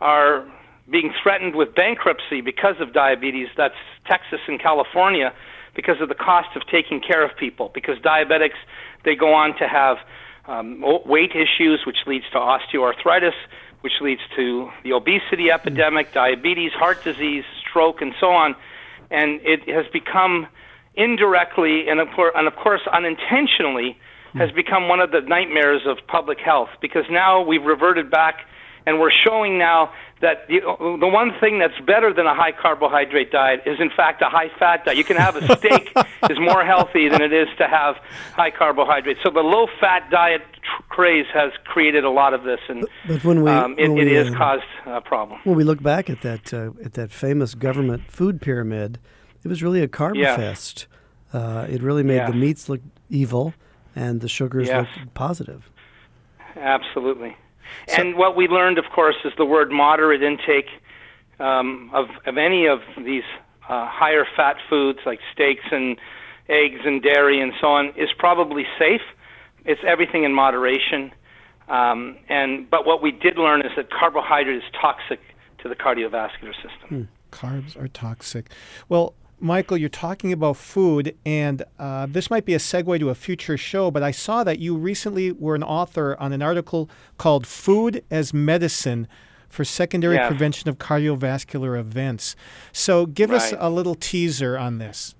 [0.00, 0.46] are
[0.90, 3.48] being threatened with bankruptcy because of diabetes.
[3.56, 3.74] That's
[4.06, 5.32] Texas and California
[5.74, 7.70] because of the cost of taking care of people.
[7.72, 8.60] Because diabetics,
[9.06, 9.96] they go on to have
[10.46, 13.34] um, weight issues, which leads to osteoarthritis,
[13.82, 18.54] which leads to the obesity epidemic, diabetes, heart disease, stroke, and so on.
[19.10, 20.46] And it has become
[20.94, 23.96] indirectly and of course, and of course unintentionally
[24.34, 28.46] has become one of the nightmares of public health because now we've reverted back
[28.86, 30.60] and we're showing now that the,
[31.00, 34.48] the one thing that's better than a high carbohydrate diet is in fact a high
[34.58, 34.96] fat diet.
[34.96, 35.92] You can have a steak
[36.30, 37.96] is more healthy than it is to have
[38.34, 39.20] high carbohydrates.
[39.22, 43.24] So the low fat diet tr- craze has created a lot of this, and but
[43.24, 45.40] when we, um, it, when it has uh, caused a problem.
[45.44, 48.98] When we look back at that uh, at that famous government food pyramid,
[49.44, 50.36] it was really a carb Yeah.
[50.36, 50.86] fest.
[51.32, 52.30] Uh, it really made Yeah.
[52.30, 52.80] the meats look
[53.10, 53.54] evil
[53.96, 54.86] and the sugars Yes.
[55.00, 55.68] look positive.
[56.56, 57.36] Absolutely.
[57.88, 60.68] And what we learned, of course, is the word moderate intake
[61.38, 63.24] um, of, of any of these
[63.68, 65.98] uh, higher fat foods like steaks and
[66.48, 69.00] eggs and dairy and so on is probably safe.
[69.64, 71.12] It's everything in moderation.
[71.68, 75.20] Um, and but what we did learn is that carbohydrate is toxic
[75.62, 77.08] to the cardiovascular system.
[77.30, 78.50] Carbs are toxic.
[78.88, 83.14] Well, Michael, you're talking about food, and uh, this might be a segue to a
[83.16, 86.88] future show, but I saw that you recently were an author on an article
[87.18, 89.08] called Food as Medicine
[89.48, 90.28] for secondary Yes.
[90.28, 92.36] prevention of cardiovascular events.
[92.70, 95.16] So, give us a little teaser on this.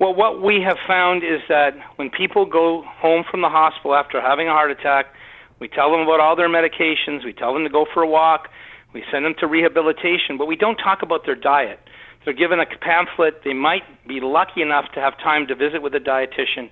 [0.00, 4.20] Well, what we have found is that when people go home from the hospital after
[4.20, 5.14] having a heart attack,
[5.60, 8.48] we tell them about all their medications, we tell them to go for a walk,
[8.92, 11.78] we send them to rehabilitation, but we don't talk about their diet.
[12.26, 15.94] They're given a pamphlet, they might be lucky enough to have time to visit with
[15.94, 16.70] a dietitian,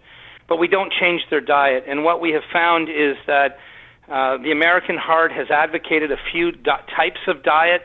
[0.49, 1.85] but we don't change their diet.
[1.87, 3.57] And what we have found is that
[4.11, 7.83] uh, the American Heart has advocated a few di- types of diet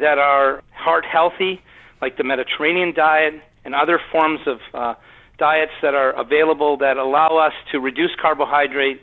[0.00, 1.60] that are heart healthy,
[2.00, 3.34] like the Mediterranean diet
[3.66, 4.94] and other forms of uh,
[5.38, 9.02] diets that are available that allow us to reduce carbohydrate,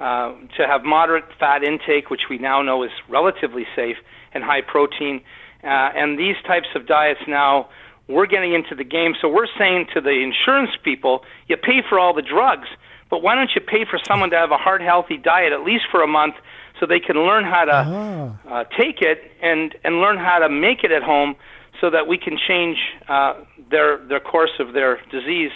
[0.00, 3.96] uh, to have moderate fat intake, which we now know is relatively safe,
[4.34, 5.20] and high protein.
[5.66, 7.68] Uh, and these types of diets now
[8.08, 9.14] we're getting into the game.
[9.20, 12.68] So we're saying to the insurance people, you pay for all the drugs,
[13.10, 15.86] but why don't you pay for someone to have a heart healthy diet at least
[15.90, 16.36] for a month
[16.78, 18.60] so they can learn how to Ah.
[18.60, 21.34] uh, take it and and learn how to make it at home
[21.80, 23.34] so that we can change uh,
[23.70, 25.50] their their course of their disease.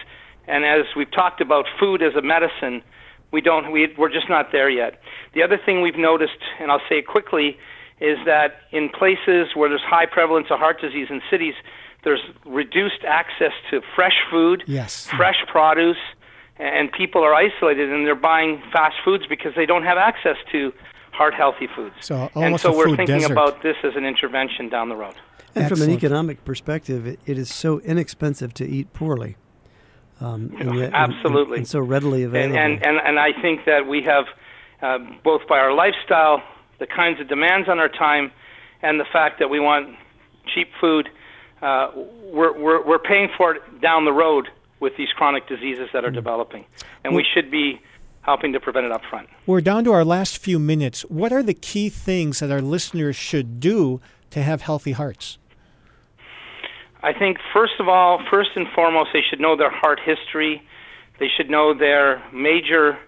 [0.49, 2.83] And as we've talked about food as a medicine,
[3.31, 5.01] we don't we we're just not there yet.
[5.35, 7.57] The other thing we've noticed, and I'll say it quickly,
[8.01, 11.55] is that in places where there's high prevalence of heart disease in cities,
[12.05, 15.07] there's reduced access to fresh food, Yes.
[15.17, 15.99] fresh produce,
[16.59, 20.73] and people are isolated and they're buying fast foods because they don't have access to
[21.13, 21.95] heart healthy foods.
[22.01, 23.33] So and so we're thinking desert.
[23.33, 25.15] about this as an intervention down the road.
[25.55, 29.37] And from an economic perspective, it, it is so inexpensive to eat poorly.
[30.21, 31.59] Um, and yet, and- Absolutely.
[31.59, 32.59] And, so readily And, available.
[32.59, 34.25] and, and, and I think that we have,
[34.81, 36.43] uh, both by our lifestyle,
[36.81, 38.33] the kinds of demands on our time,
[38.83, 39.95] and the fact that we want
[40.53, 41.09] cheap food,
[41.63, 44.49] uh, we're, we're, we're paying for it down the road
[44.81, 46.65] with these chronic diseases that are developing.
[47.05, 47.81] And we should be
[48.23, 49.29] helping to prevent it up front.
[49.47, 51.03] We're down to our last few minutes.
[51.03, 54.01] What are the key things that our listeners should do
[54.31, 55.39] to have healthy hearts?
[57.03, 60.63] I think first of all, first and foremost, they should know their heart history.
[61.19, 62.99] They should know their major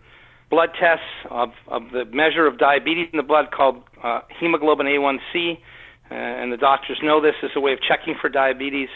[0.52, 5.56] blood tests of, of the measure of diabetes in the blood called uh, hemoglobin A1C,
[5.56, 8.90] uh, and the doctors know this as a way of checking for diabetes.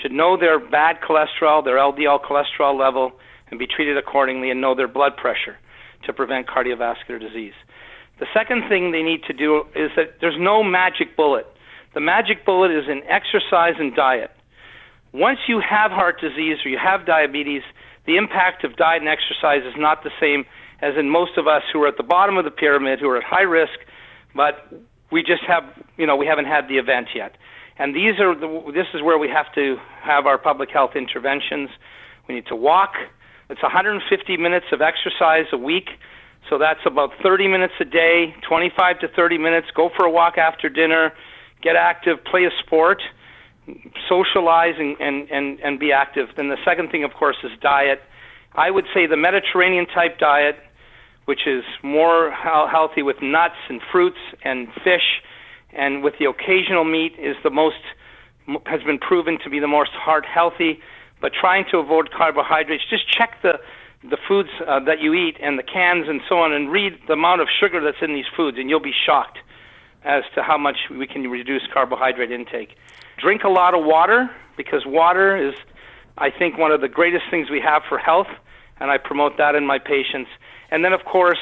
[0.00, 3.12] Should know their bad cholesterol, their LDL cholesterol level,
[3.50, 5.58] and be treated accordingly, and know their blood pressure
[6.06, 7.52] to prevent cardiovascular disease.
[8.20, 11.46] The second thing they need to do is that there's no magic bullet.
[11.94, 14.30] The magic bullet is in exercise and diet.
[15.12, 17.62] Once you have heart disease or you have diabetes,
[18.06, 20.44] the impact of diet and exercise is not the same
[20.82, 23.16] as in most of us who are at the bottom of the pyramid, who are
[23.16, 23.78] at high risk,
[24.34, 24.68] but
[25.10, 25.62] we just have,
[25.96, 27.36] you know, we haven't had the event yet.
[27.78, 31.70] And these are the, this is where we have to have our public health interventions.
[32.28, 32.94] We need to walk.
[33.48, 35.88] It's 150 minutes of exercise a week.
[36.50, 39.68] So that's about 30 minutes a day, 25 to 30 minutes.
[39.74, 41.12] Go for a walk after dinner,
[41.62, 43.00] get active, play a sport,
[44.08, 46.28] socialize, and, and, and, and be active.
[46.36, 48.00] Then the second thing, of course, is diet.
[48.54, 50.56] I would say the Mediterranean type diet,
[51.26, 55.22] which is more healthy with nuts and fruits and fish,
[55.72, 57.76] and with the occasional meat, is the most
[58.66, 60.80] has been proven to be the most heart healthy.
[61.20, 63.60] But trying to avoid carbohydrates, just check the
[64.02, 67.12] the foods uh, that you eat and the cans and so on, and read the
[67.12, 69.38] amount of sugar that's in these foods, and you'll be shocked
[70.04, 72.70] as to how much we can reduce carbohydrate intake.
[73.18, 75.54] Drink a lot of water because water is,
[76.18, 78.26] I think, one of the greatest things we have for health,
[78.80, 80.30] and I promote that in my patients.
[80.72, 81.38] And then, of course,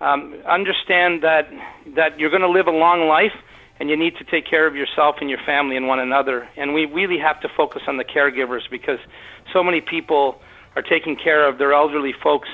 [0.00, 1.48] um, understand that
[1.94, 3.36] that you're going to live a long life,
[3.78, 6.48] and you need to take care of yourself and your family and one another.
[6.56, 8.98] And we really have to focus on the caregivers because
[9.52, 10.40] so many people
[10.76, 12.48] are taking care of their elderly folks,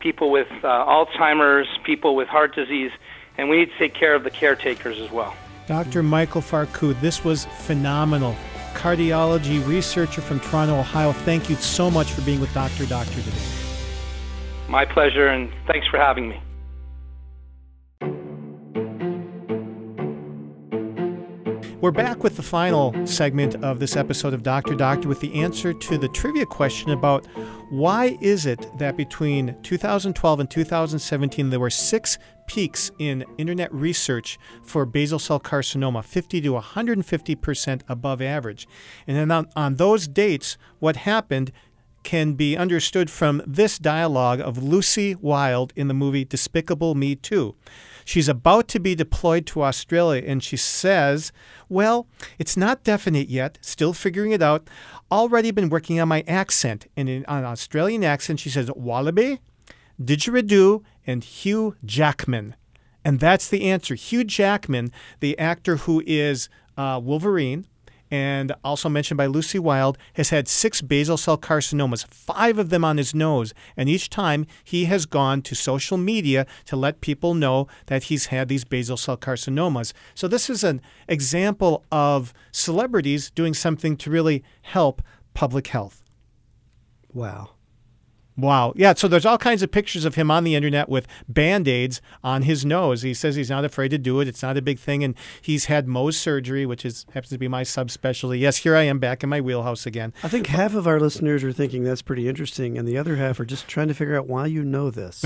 [0.00, 2.90] people with uh, Alzheimer's, people with heart disease,
[3.36, 5.36] and we need to take care of the caretakers as well.
[5.66, 6.02] Dr.
[6.02, 8.34] Michael Farkouh, this was phenomenal.
[8.74, 11.12] Cardiology researcher from Toronto, Ohio.
[11.12, 12.86] Thank you so much for being with Dr.
[12.86, 13.55] Doctor today.
[14.68, 16.40] My pleasure, and thanks for having me.
[21.80, 24.74] We're back with the final segment of this episode of Dr.
[24.74, 27.26] Doctor with the answer to the trivia question about
[27.70, 34.38] why is it that between 2012 and 2017 there were six peaks in internet research
[34.64, 38.66] for basal cell carcinoma, 50 to 150% above average.
[39.06, 41.52] And then on, on those dates, what happened
[42.06, 47.56] can be understood from this dialogue of Lucy Wilde in the movie Despicable Me 2.
[48.04, 51.32] She's about to be deployed to Australia and she says,
[51.68, 52.06] Well,
[52.38, 54.70] it's not definite yet, still figuring it out.
[55.10, 56.86] Already been working on my accent.
[56.96, 59.40] And in an Australian accent, she says, Wallaby,
[60.00, 62.54] didgeridoo, and Hugh Jackman.
[63.04, 63.96] And that's the answer.
[63.96, 67.66] Hugh Jackman, the actor who is uh, Wolverine,
[68.10, 72.84] and also mentioned by Lucy Wilde, has had six basal cell carcinomas, five of them
[72.84, 73.52] on his nose.
[73.76, 78.26] And each time he has gone to social media to let people know that he's
[78.26, 79.92] had these basal cell carcinomas.
[80.14, 85.02] So this is an example of celebrities doing something to really help
[85.34, 86.02] public health.
[87.12, 87.55] Wow.
[88.36, 88.74] Wow.
[88.76, 88.92] Yeah.
[88.94, 92.42] So there's all kinds of pictures of him on the internet with band aids on
[92.42, 93.00] his nose.
[93.00, 94.28] He says he's not afraid to do it.
[94.28, 95.02] It's not a big thing.
[95.02, 98.38] And he's had Mohs surgery, which is happens to be my subspecialty.
[98.38, 100.12] Yes, here I am back in my wheelhouse again.
[100.22, 103.40] I think half of our listeners are thinking that's pretty interesting, and the other half
[103.40, 105.24] are just trying to figure out why you know this.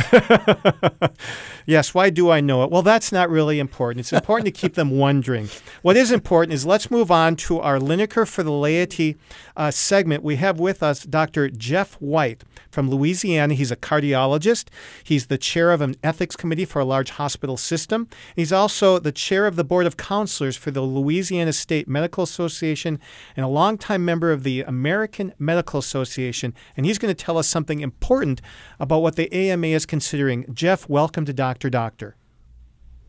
[1.67, 1.93] yes.
[1.93, 2.71] Why do I know it?
[2.71, 4.01] Well, that's not really important.
[4.01, 5.49] It's important to keep them wondering.
[5.83, 9.17] What is important is let's move on to our Linacre for the Laity
[9.57, 10.23] uh, segment.
[10.23, 11.49] We have with us Dr.
[11.49, 13.00] Jeff White from Louisiana.
[13.05, 14.69] He's a cardiologist.
[15.03, 18.09] He's the chair of an ethics committee for a large hospital system.
[18.37, 22.99] He's also the chair of the board of counselors for the Louisiana State Medical Association
[23.37, 26.55] and a longtime member of the American Medical Association.
[26.77, 28.41] And he's going to tell us something important
[28.79, 30.47] about what the AMA is considering.
[30.53, 31.71] Jeff, welcome to Dr.
[31.71, 32.17] Doctor.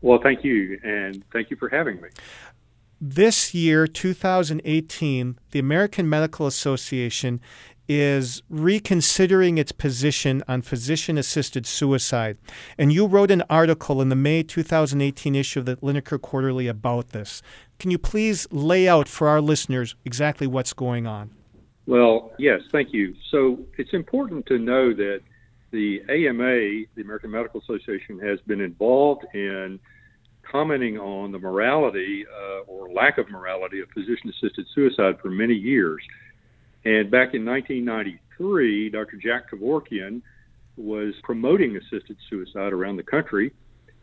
[0.00, 2.08] Well, thank you, and thank you for having me.
[3.00, 7.40] This year, 2018, the American Medical Association
[8.00, 12.38] is reconsidering its position on physician assisted suicide.
[12.78, 17.08] And you wrote an article in the May 2018 issue of the Linacre Quarterly about
[17.08, 17.42] this.
[17.78, 21.30] Can you please lay out for our listeners exactly what's going on?
[21.86, 23.14] Well, yes, thank you.
[23.30, 25.20] So it's important to know that
[25.72, 29.80] the AMA, the American Medical Association, has been involved in
[30.42, 35.54] commenting on the morality uh, or lack of morality of physician assisted suicide for many
[35.54, 36.02] years.
[36.84, 39.16] And back in 1993, Dr.
[39.16, 40.22] Jack Kevorkian
[40.76, 43.52] was promoting assisted suicide around the country.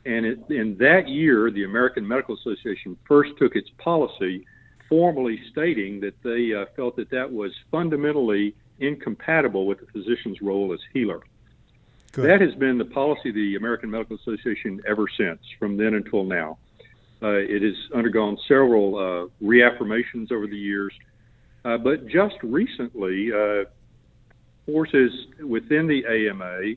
[0.05, 4.45] And it, in that year, the American Medical Association first took its policy
[4.87, 10.73] formally stating that they uh, felt that that was fundamentally incompatible with the physician's role
[10.73, 11.21] as healer.
[12.11, 12.27] Good.
[12.27, 16.23] That has been the policy of the American Medical Association ever since, from then until
[16.23, 16.57] now.
[17.21, 20.93] Uh, it has undergone several uh, reaffirmations over the years,
[21.69, 23.63] uh, but just recently, uh,
[24.65, 25.11] forces
[25.45, 26.73] within the AMA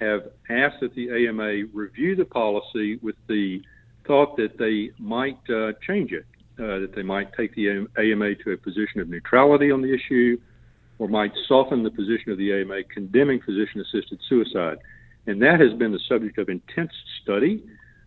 [0.00, 3.62] have asked that the AMA review the policy with the
[4.06, 6.26] thought that they might uh, change it,
[6.58, 10.36] uh, that they might take the AMA to a position of neutrality on the issue,
[10.98, 14.78] or might soften the position of the AMA condemning physician assisted suicide.
[15.28, 17.62] And that has been the subject of intense study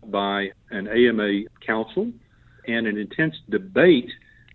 [0.08, 2.12] by an AMA council
[2.66, 4.10] and an intense debate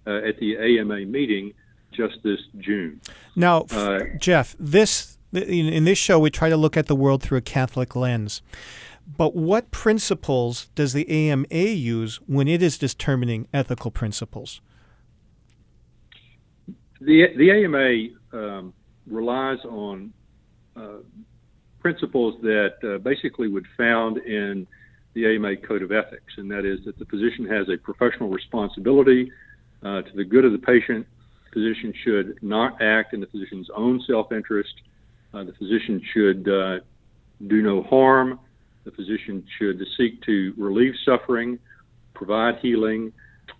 [0.05, 1.53] uh, at the AMA meeting
[1.93, 3.01] just this June.
[3.35, 7.39] Now, uh, Jeff, this in this show we try to look at the world through
[7.39, 8.41] a Catholic lens.
[9.05, 14.61] But what principles does the AMA use when it is determining ethical principles?
[17.01, 18.73] The the AMA um,
[19.07, 20.13] relies on
[20.75, 20.99] uh,
[21.79, 24.65] principles that uh, basically would found in
[25.13, 29.31] the AMA Code of Ethics, and that is that the physician has a professional responsibility
[29.83, 31.05] uh, to the good of the patient.
[31.53, 34.73] Physician should not act in the physician's own self-interest.
[35.33, 36.79] Uh, the physician should uh,
[37.47, 38.39] do no harm.
[38.85, 41.59] The physician should seek to relieve suffering,
[42.13, 43.13] provide healing,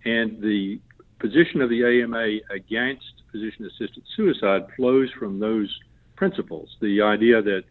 [0.06, 0.80] and the
[1.20, 5.74] position of the AMA against physician-assisted suicide flows from those
[6.16, 6.70] principles.
[6.82, 7.64] The idea that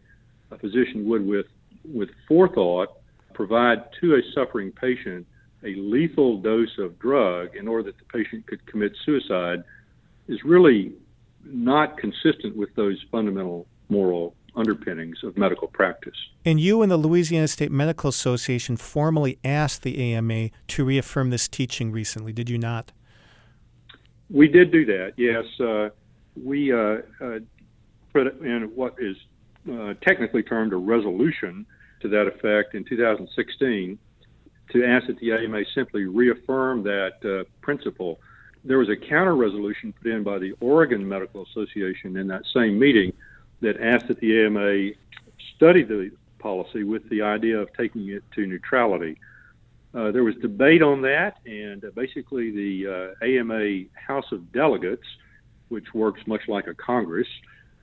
[0.51, 1.45] a physician would, with
[1.93, 2.89] with forethought,
[3.33, 5.27] provide to a suffering patient
[5.63, 9.63] a lethal dose of drug in order that the patient could commit suicide
[10.27, 10.93] is really
[11.43, 16.15] not consistent with those fundamental moral underpinnings of medical practice.
[16.45, 21.47] And you and the Louisiana State Medical Association formally asked the AMA to reaffirm this
[21.47, 22.91] teaching recently, did you not?
[24.29, 25.45] We did do that, yes.
[25.59, 25.89] Uh,
[26.41, 27.39] we uh, uh,
[28.13, 29.17] put in what is
[29.71, 31.65] uh, technically termed a resolution
[32.01, 33.97] to that effect in 2016
[34.71, 38.19] to ask that the AMA simply reaffirm that uh, principle.
[38.65, 42.79] There was a counter resolution put in by the Oregon Medical Association in that same
[42.79, 43.11] meeting
[43.61, 44.91] that asked that the AMA
[45.55, 49.17] study the policy with the idea of taking it to neutrality.
[49.93, 55.05] Uh, there was debate on that, and uh, basically the uh, AMA House of Delegates,
[55.69, 57.27] which works much like a Congress,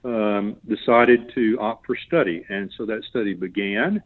[0.05, 2.45] um, decided to opt for study.
[2.49, 4.03] And so that study began.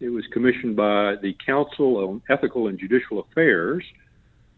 [0.00, 3.84] It was commissioned by the Council on Ethical and Judicial Affairs,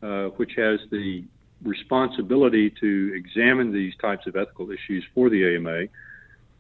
[0.03, 1.25] uh, which has the
[1.63, 5.87] responsibility to examine these types of ethical issues for the AMA,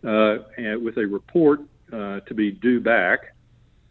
[0.05, 1.61] uh, and with a report
[1.93, 3.35] uh, to be due back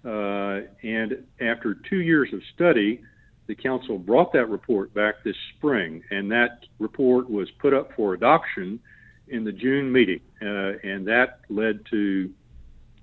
[0.05, 3.01] Uh, and after two years of study,
[3.47, 8.13] the council brought that report back this spring, and that report was put up for
[8.13, 8.79] adoption
[9.27, 12.31] in the June meeting, uh, and that led to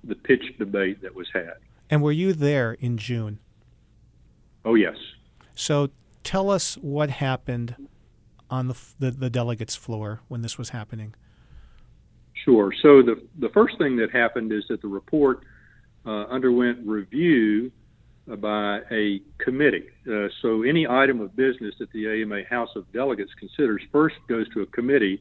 [0.05, 1.55] the pitch debate that was had.
[1.91, 3.39] And were you there in June?
[4.65, 4.97] Oh, yes.
[5.55, 5.91] So
[6.25, 7.77] tell us what happened
[8.51, 11.15] on the, the, the delegates' floor when this was happening.
[12.45, 12.73] Sure.
[12.83, 15.41] So the the first thing that happened is that the report
[16.05, 17.73] uh, underwent review
[18.27, 19.89] by a committee.
[20.09, 24.49] Uh, so any item of business that the AMA House of Delegates considers first goes
[24.51, 25.21] to a committee.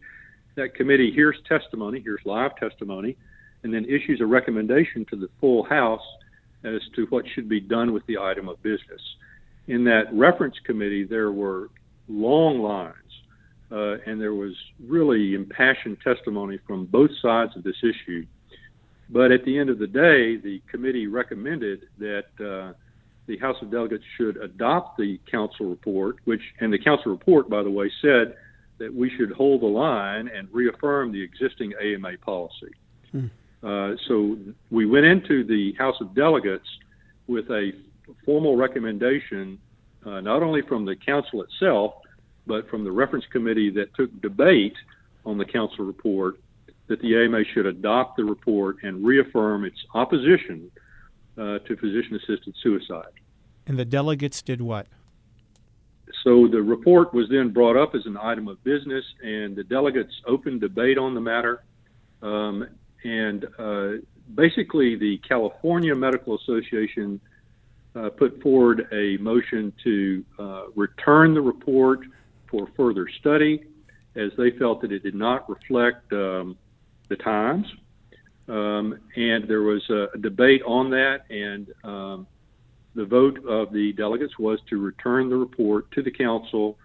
[0.56, 3.18] That committee hears testimony, hears live testimony,
[3.64, 6.06] and then issues a recommendation to the full House
[6.64, 9.02] as to what should be done with the item of business.
[9.68, 11.70] In that reference committee, there were
[12.08, 12.96] long lines
[13.72, 14.54] uh, and there was
[14.86, 18.26] really impassioned testimony from both sides of this issue.
[19.10, 22.74] But at the end of the day, the committee recommended that uh,
[23.28, 27.64] the House of Delegates should adopt the council report, which, and the council report, by
[27.64, 28.36] the way, said
[28.78, 32.72] that we should hold the line and reaffirm the existing AMA policy.
[33.12, 33.26] Hmm.
[33.64, 34.38] Uh, so
[34.70, 36.68] we went into the House of Delegates
[37.28, 37.72] with a
[38.24, 39.60] formal recommendation,
[40.06, 41.96] uh, not only from the council itself,
[42.48, 44.76] but from the reference committee that took debate
[45.26, 46.40] on the council report
[46.88, 50.70] that the AMA should adopt the report and reaffirm its opposition
[51.38, 53.12] uh, to physician assisted suicide.
[53.66, 54.88] And the delegates did what?
[56.24, 60.14] So the report was then brought up as an item of business, and the delegates
[60.28, 61.64] opened debate on the matter.
[62.22, 62.68] Um,
[63.04, 63.90] and uh,
[64.34, 67.20] basically, the California Medical Association
[67.96, 72.02] uh, put forward a motion to uh, return the report
[72.50, 73.64] for further study,
[74.16, 76.58] as they felt that it did not reflect um,
[77.10, 77.66] the times.
[78.48, 82.28] Um, and there was a, a, debate on that, and um,
[82.94, 86.78] the vote of the delegates was to return the report to the council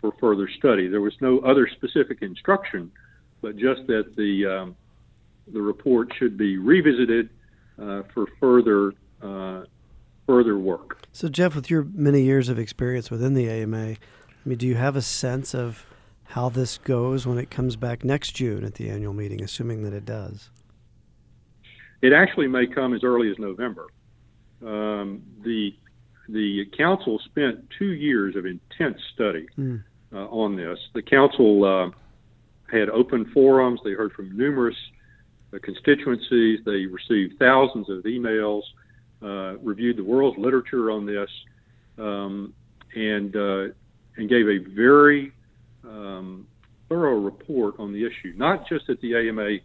[0.00, 0.86] for further study.
[0.86, 2.92] There was no other specific instruction,
[3.42, 4.76] but just that the um,
[5.52, 7.30] the report should be revisited
[7.80, 8.92] uh, for further
[9.22, 9.64] uh,
[10.28, 11.00] further work.
[11.10, 13.96] So, Jeff, with your many years of experience within the AMA, I
[14.44, 15.86] mean, do you have a sense of
[16.24, 19.94] how this goes when it comes back next June at the annual meeting, assuming that
[19.94, 20.50] it does?
[22.02, 23.86] It actually may come as early as November.
[24.64, 25.74] Um, the
[26.28, 29.82] the council spent two years of intense study mm.
[30.12, 30.78] uh, on this.
[30.92, 31.90] The council uh,
[32.70, 33.80] had open forums.
[33.82, 34.76] They heard from numerous
[35.54, 36.60] uh, constituencies.
[36.66, 38.62] They received thousands of emails,
[39.20, 41.28] reviewed the world's literature on this,
[41.98, 42.52] um,
[42.94, 43.72] and uh,
[44.16, 45.32] and gave a very
[45.84, 46.46] um,
[46.88, 48.32] thorough report on the issue.
[48.36, 49.58] Not just that the AMA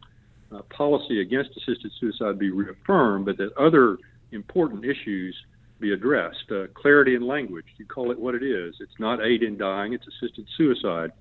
[0.55, 3.97] uh, policy against assisted suicide be reaffirmed, but that other
[4.31, 5.35] important issues
[5.79, 6.51] be addressed.
[6.51, 8.75] Uh, clarity in language, you call it what it is.
[8.79, 11.11] It's not aid in dying, it's assisted suicide.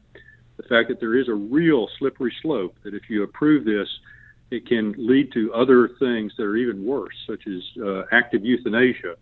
[0.57, 3.89] The fact that there is a real slippery slope, that if you approve this,
[4.53, 9.17] it can lead to other things that are even worse, such as uh, active euthanasia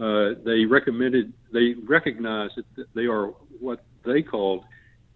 [0.00, 3.28] uh, they recommended they recognized that they are
[3.60, 4.64] what they called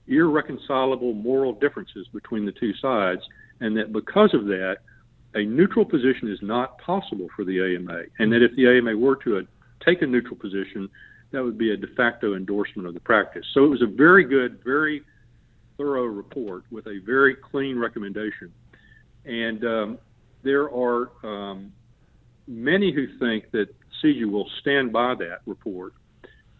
[0.08, 3.22] irreconcilable moral differences between the two sides,
[3.60, 4.78] and that because of that,
[5.34, 9.16] a neutral position is not possible for the AMA, and that if the AMA were
[9.16, 9.42] to uh,
[9.84, 10.88] take a neutral position,
[11.30, 13.46] that would be a de facto endorsement of the practice.
[13.54, 15.02] So it was a very good, very
[15.76, 18.52] thorough report with a very clean recommendation.
[19.24, 19.98] And um,
[20.42, 21.72] there are um,
[22.46, 23.68] many who think that
[24.02, 25.94] CEJA will stand by that report,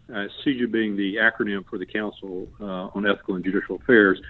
[0.09, 4.21] uh, CEJA being the acronym for the Council uh, on Ethical and Judicial Affairs,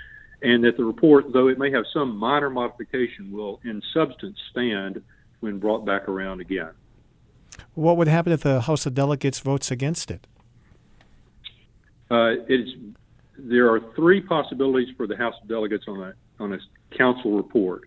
[0.41, 5.01] and that the report, though it may have some minor modification, will in substance stand
[5.39, 6.71] when brought back around again.
[7.75, 10.27] What would happen if the House of Delegates votes against it?
[12.09, 12.71] Uh, it's,
[13.37, 16.59] there are three possibilities for the House of Delegates on a, on a
[16.95, 17.83] council report.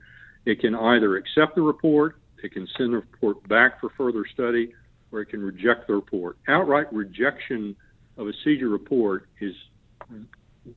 [0.46, 4.72] It can either accept the report, it can send the report back for further study,
[5.12, 6.38] or it can reject the report.
[6.48, 7.76] Outright rejection
[8.16, 9.54] of a CEJA report is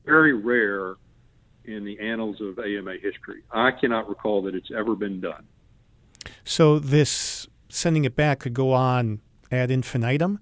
[0.04, 0.96] very rare
[1.64, 3.42] in the annals of AMA history.
[3.52, 5.46] I cannot recall that it's ever been done.
[6.44, 10.40] So this sending it back could go on ad infinitum?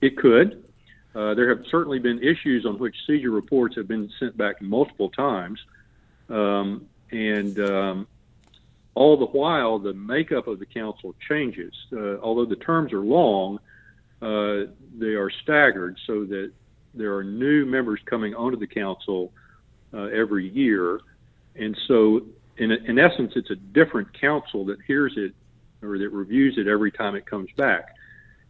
[0.00, 0.64] It could.
[1.14, 5.08] Uh, there have certainly been issues on which CEJA reports have been sent back multiple
[5.10, 5.58] times.
[6.28, 8.06] Um, and um,
[8.94, 11.72] all the while, the makeup of the council changes.
[11.92, 13.58] Uh, although the terms are long,
[14.22, 16.50] uh, they are staggered so that
[16.94, 19.32] there are new members coming onto the council
[19.92, 21.00] uh, every year.
[21.54, 22.22] And so,
[22.56, 25.34] in, in essence, it's a different council that hears it
[25.82, 27.94] or that reviews it every time it comes back.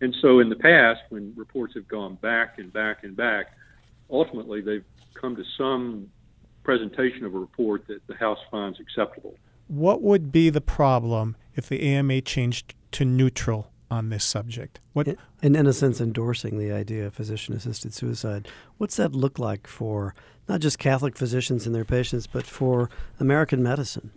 [0.01, 3.47] And so in the past, when reports have gone back and back and back,
[4.11, 4.85] ultimately they've
[5.15, 6.11] come to some
[6.67, 9.35] presentation of a report that the House finds acceptable.
[9.69, 14.81] What would be the problem if the AMA changed to neutral on this subject?
[14.93, 15.07] What,
[15.43, 18.49] and in a sense, endorsing the idea of physician-assisted suicide.
[18.79, 20.13] What's that look like for
[20.49, 22.91] not just Catholic physicians and their patients, but for
[23.21, 24.11] American medicine?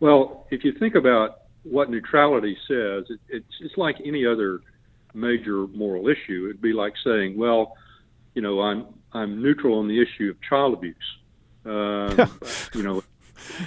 [0.00, 4.60] Well, if you think about what neutrality says, it, it's it's like any other
[5.12, 6.46] major moral issue.
[6.46, 7.76] It'd be like saying, well,
[8.34, 10.96] you know, I'm I'm neutral on the issue of child abuse.
[11.64, 12.30] Um,
[12.74, 13.02] you know,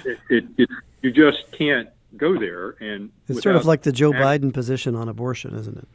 [0.04, 0.68] it, it, it,
[1.02, 2.70] you just can't go there.
[2.80, 5.88] And it's sort of like the Joe act- Biden position on abortion, isn't it?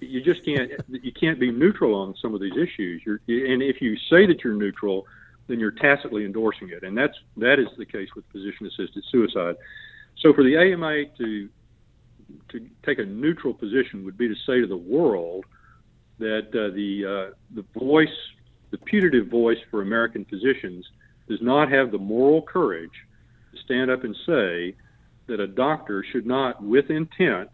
[0.00, 3.02] You just can't you can't be neutral on some of these issues.
[3.04, 5.06] You're, and if you say that you're neutral,
[5.46, 9.56] then you're tacitly endorsing it, and that's that is the case with physician-assisted suicide.
[10.16, 11.48] So for the AMA to
[12.48, 15.44] to take a neutral position would be to say to the world
[16.18, 18.08] that uh, the uh, the voice,
[18.70, 20.88] the putative voice for American physicians,
[21.28, 23.06] does not have the moral courage
[23.52, 24.74] to stand up and say
[25.26, 27.50] that a doctor should not, with intent,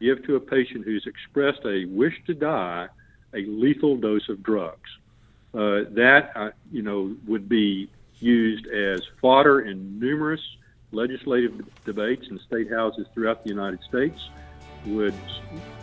[0.00, 2.88] give to a patient who's expressed a wish to die
[3.34, 4.90] a lethal dose of drugs.
[5.54, 7.88] Uh, that uh, you know would be
[8.18, 10.40] used as fodder in numerous
[10.92, 14.30] legislative debates in state houses throughout the United States.
[14.86, 15.14] Would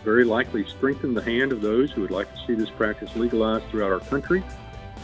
[0.04, 3.66] very likely strengthen the hand of those who would like to see this practice legalized
[3.66, 4.44] throughout our country,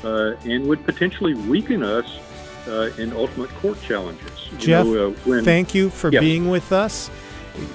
[0.04, 2.20] uh, and would potentially weaken us
[2.68, 4.50] uh, in ultimate court challenges.
[4.58, 6.20] Jeff, know, uh, when, thank you for yeah.
[6.20, 7.10] being with us.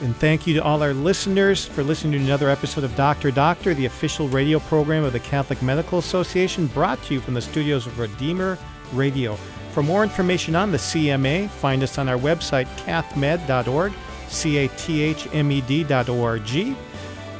[0.02, 3.72] And thank you to all our listeners for listening to another episode of Doctor Doctor,
[3.72, 7.86] the official radio program of the Catholic Medical Association, brought to you from the studios
[7.86, 8.58] of Redeemer
[8.92, 9.36] Radio.
[9.72, 13.92] For more information on the CMA, find us on our website, cathmed.org,
[14.30, 16.76] C A T H M E D.org.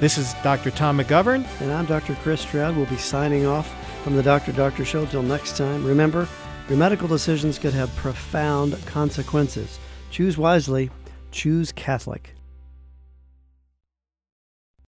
[0.00, 0.70] This is Dr.
[0.70, 1.46] Tom McGovern.
[1.60, 2.14] And I'm Dr.
[2.16, 2.76] Chris Stroud.
[2.76, 3.72] We'll be signing off
[4.02, 4.52] from the Dr.
[4.52, 5.06] Doctor Show.
[5.06, 6.26] Till next time, remember,
[6.68, 9.78] your medical decisions could have profound consequences.
[10.10, 10.90] Choose wisely,
[11.30, 12.34] choose Catholic.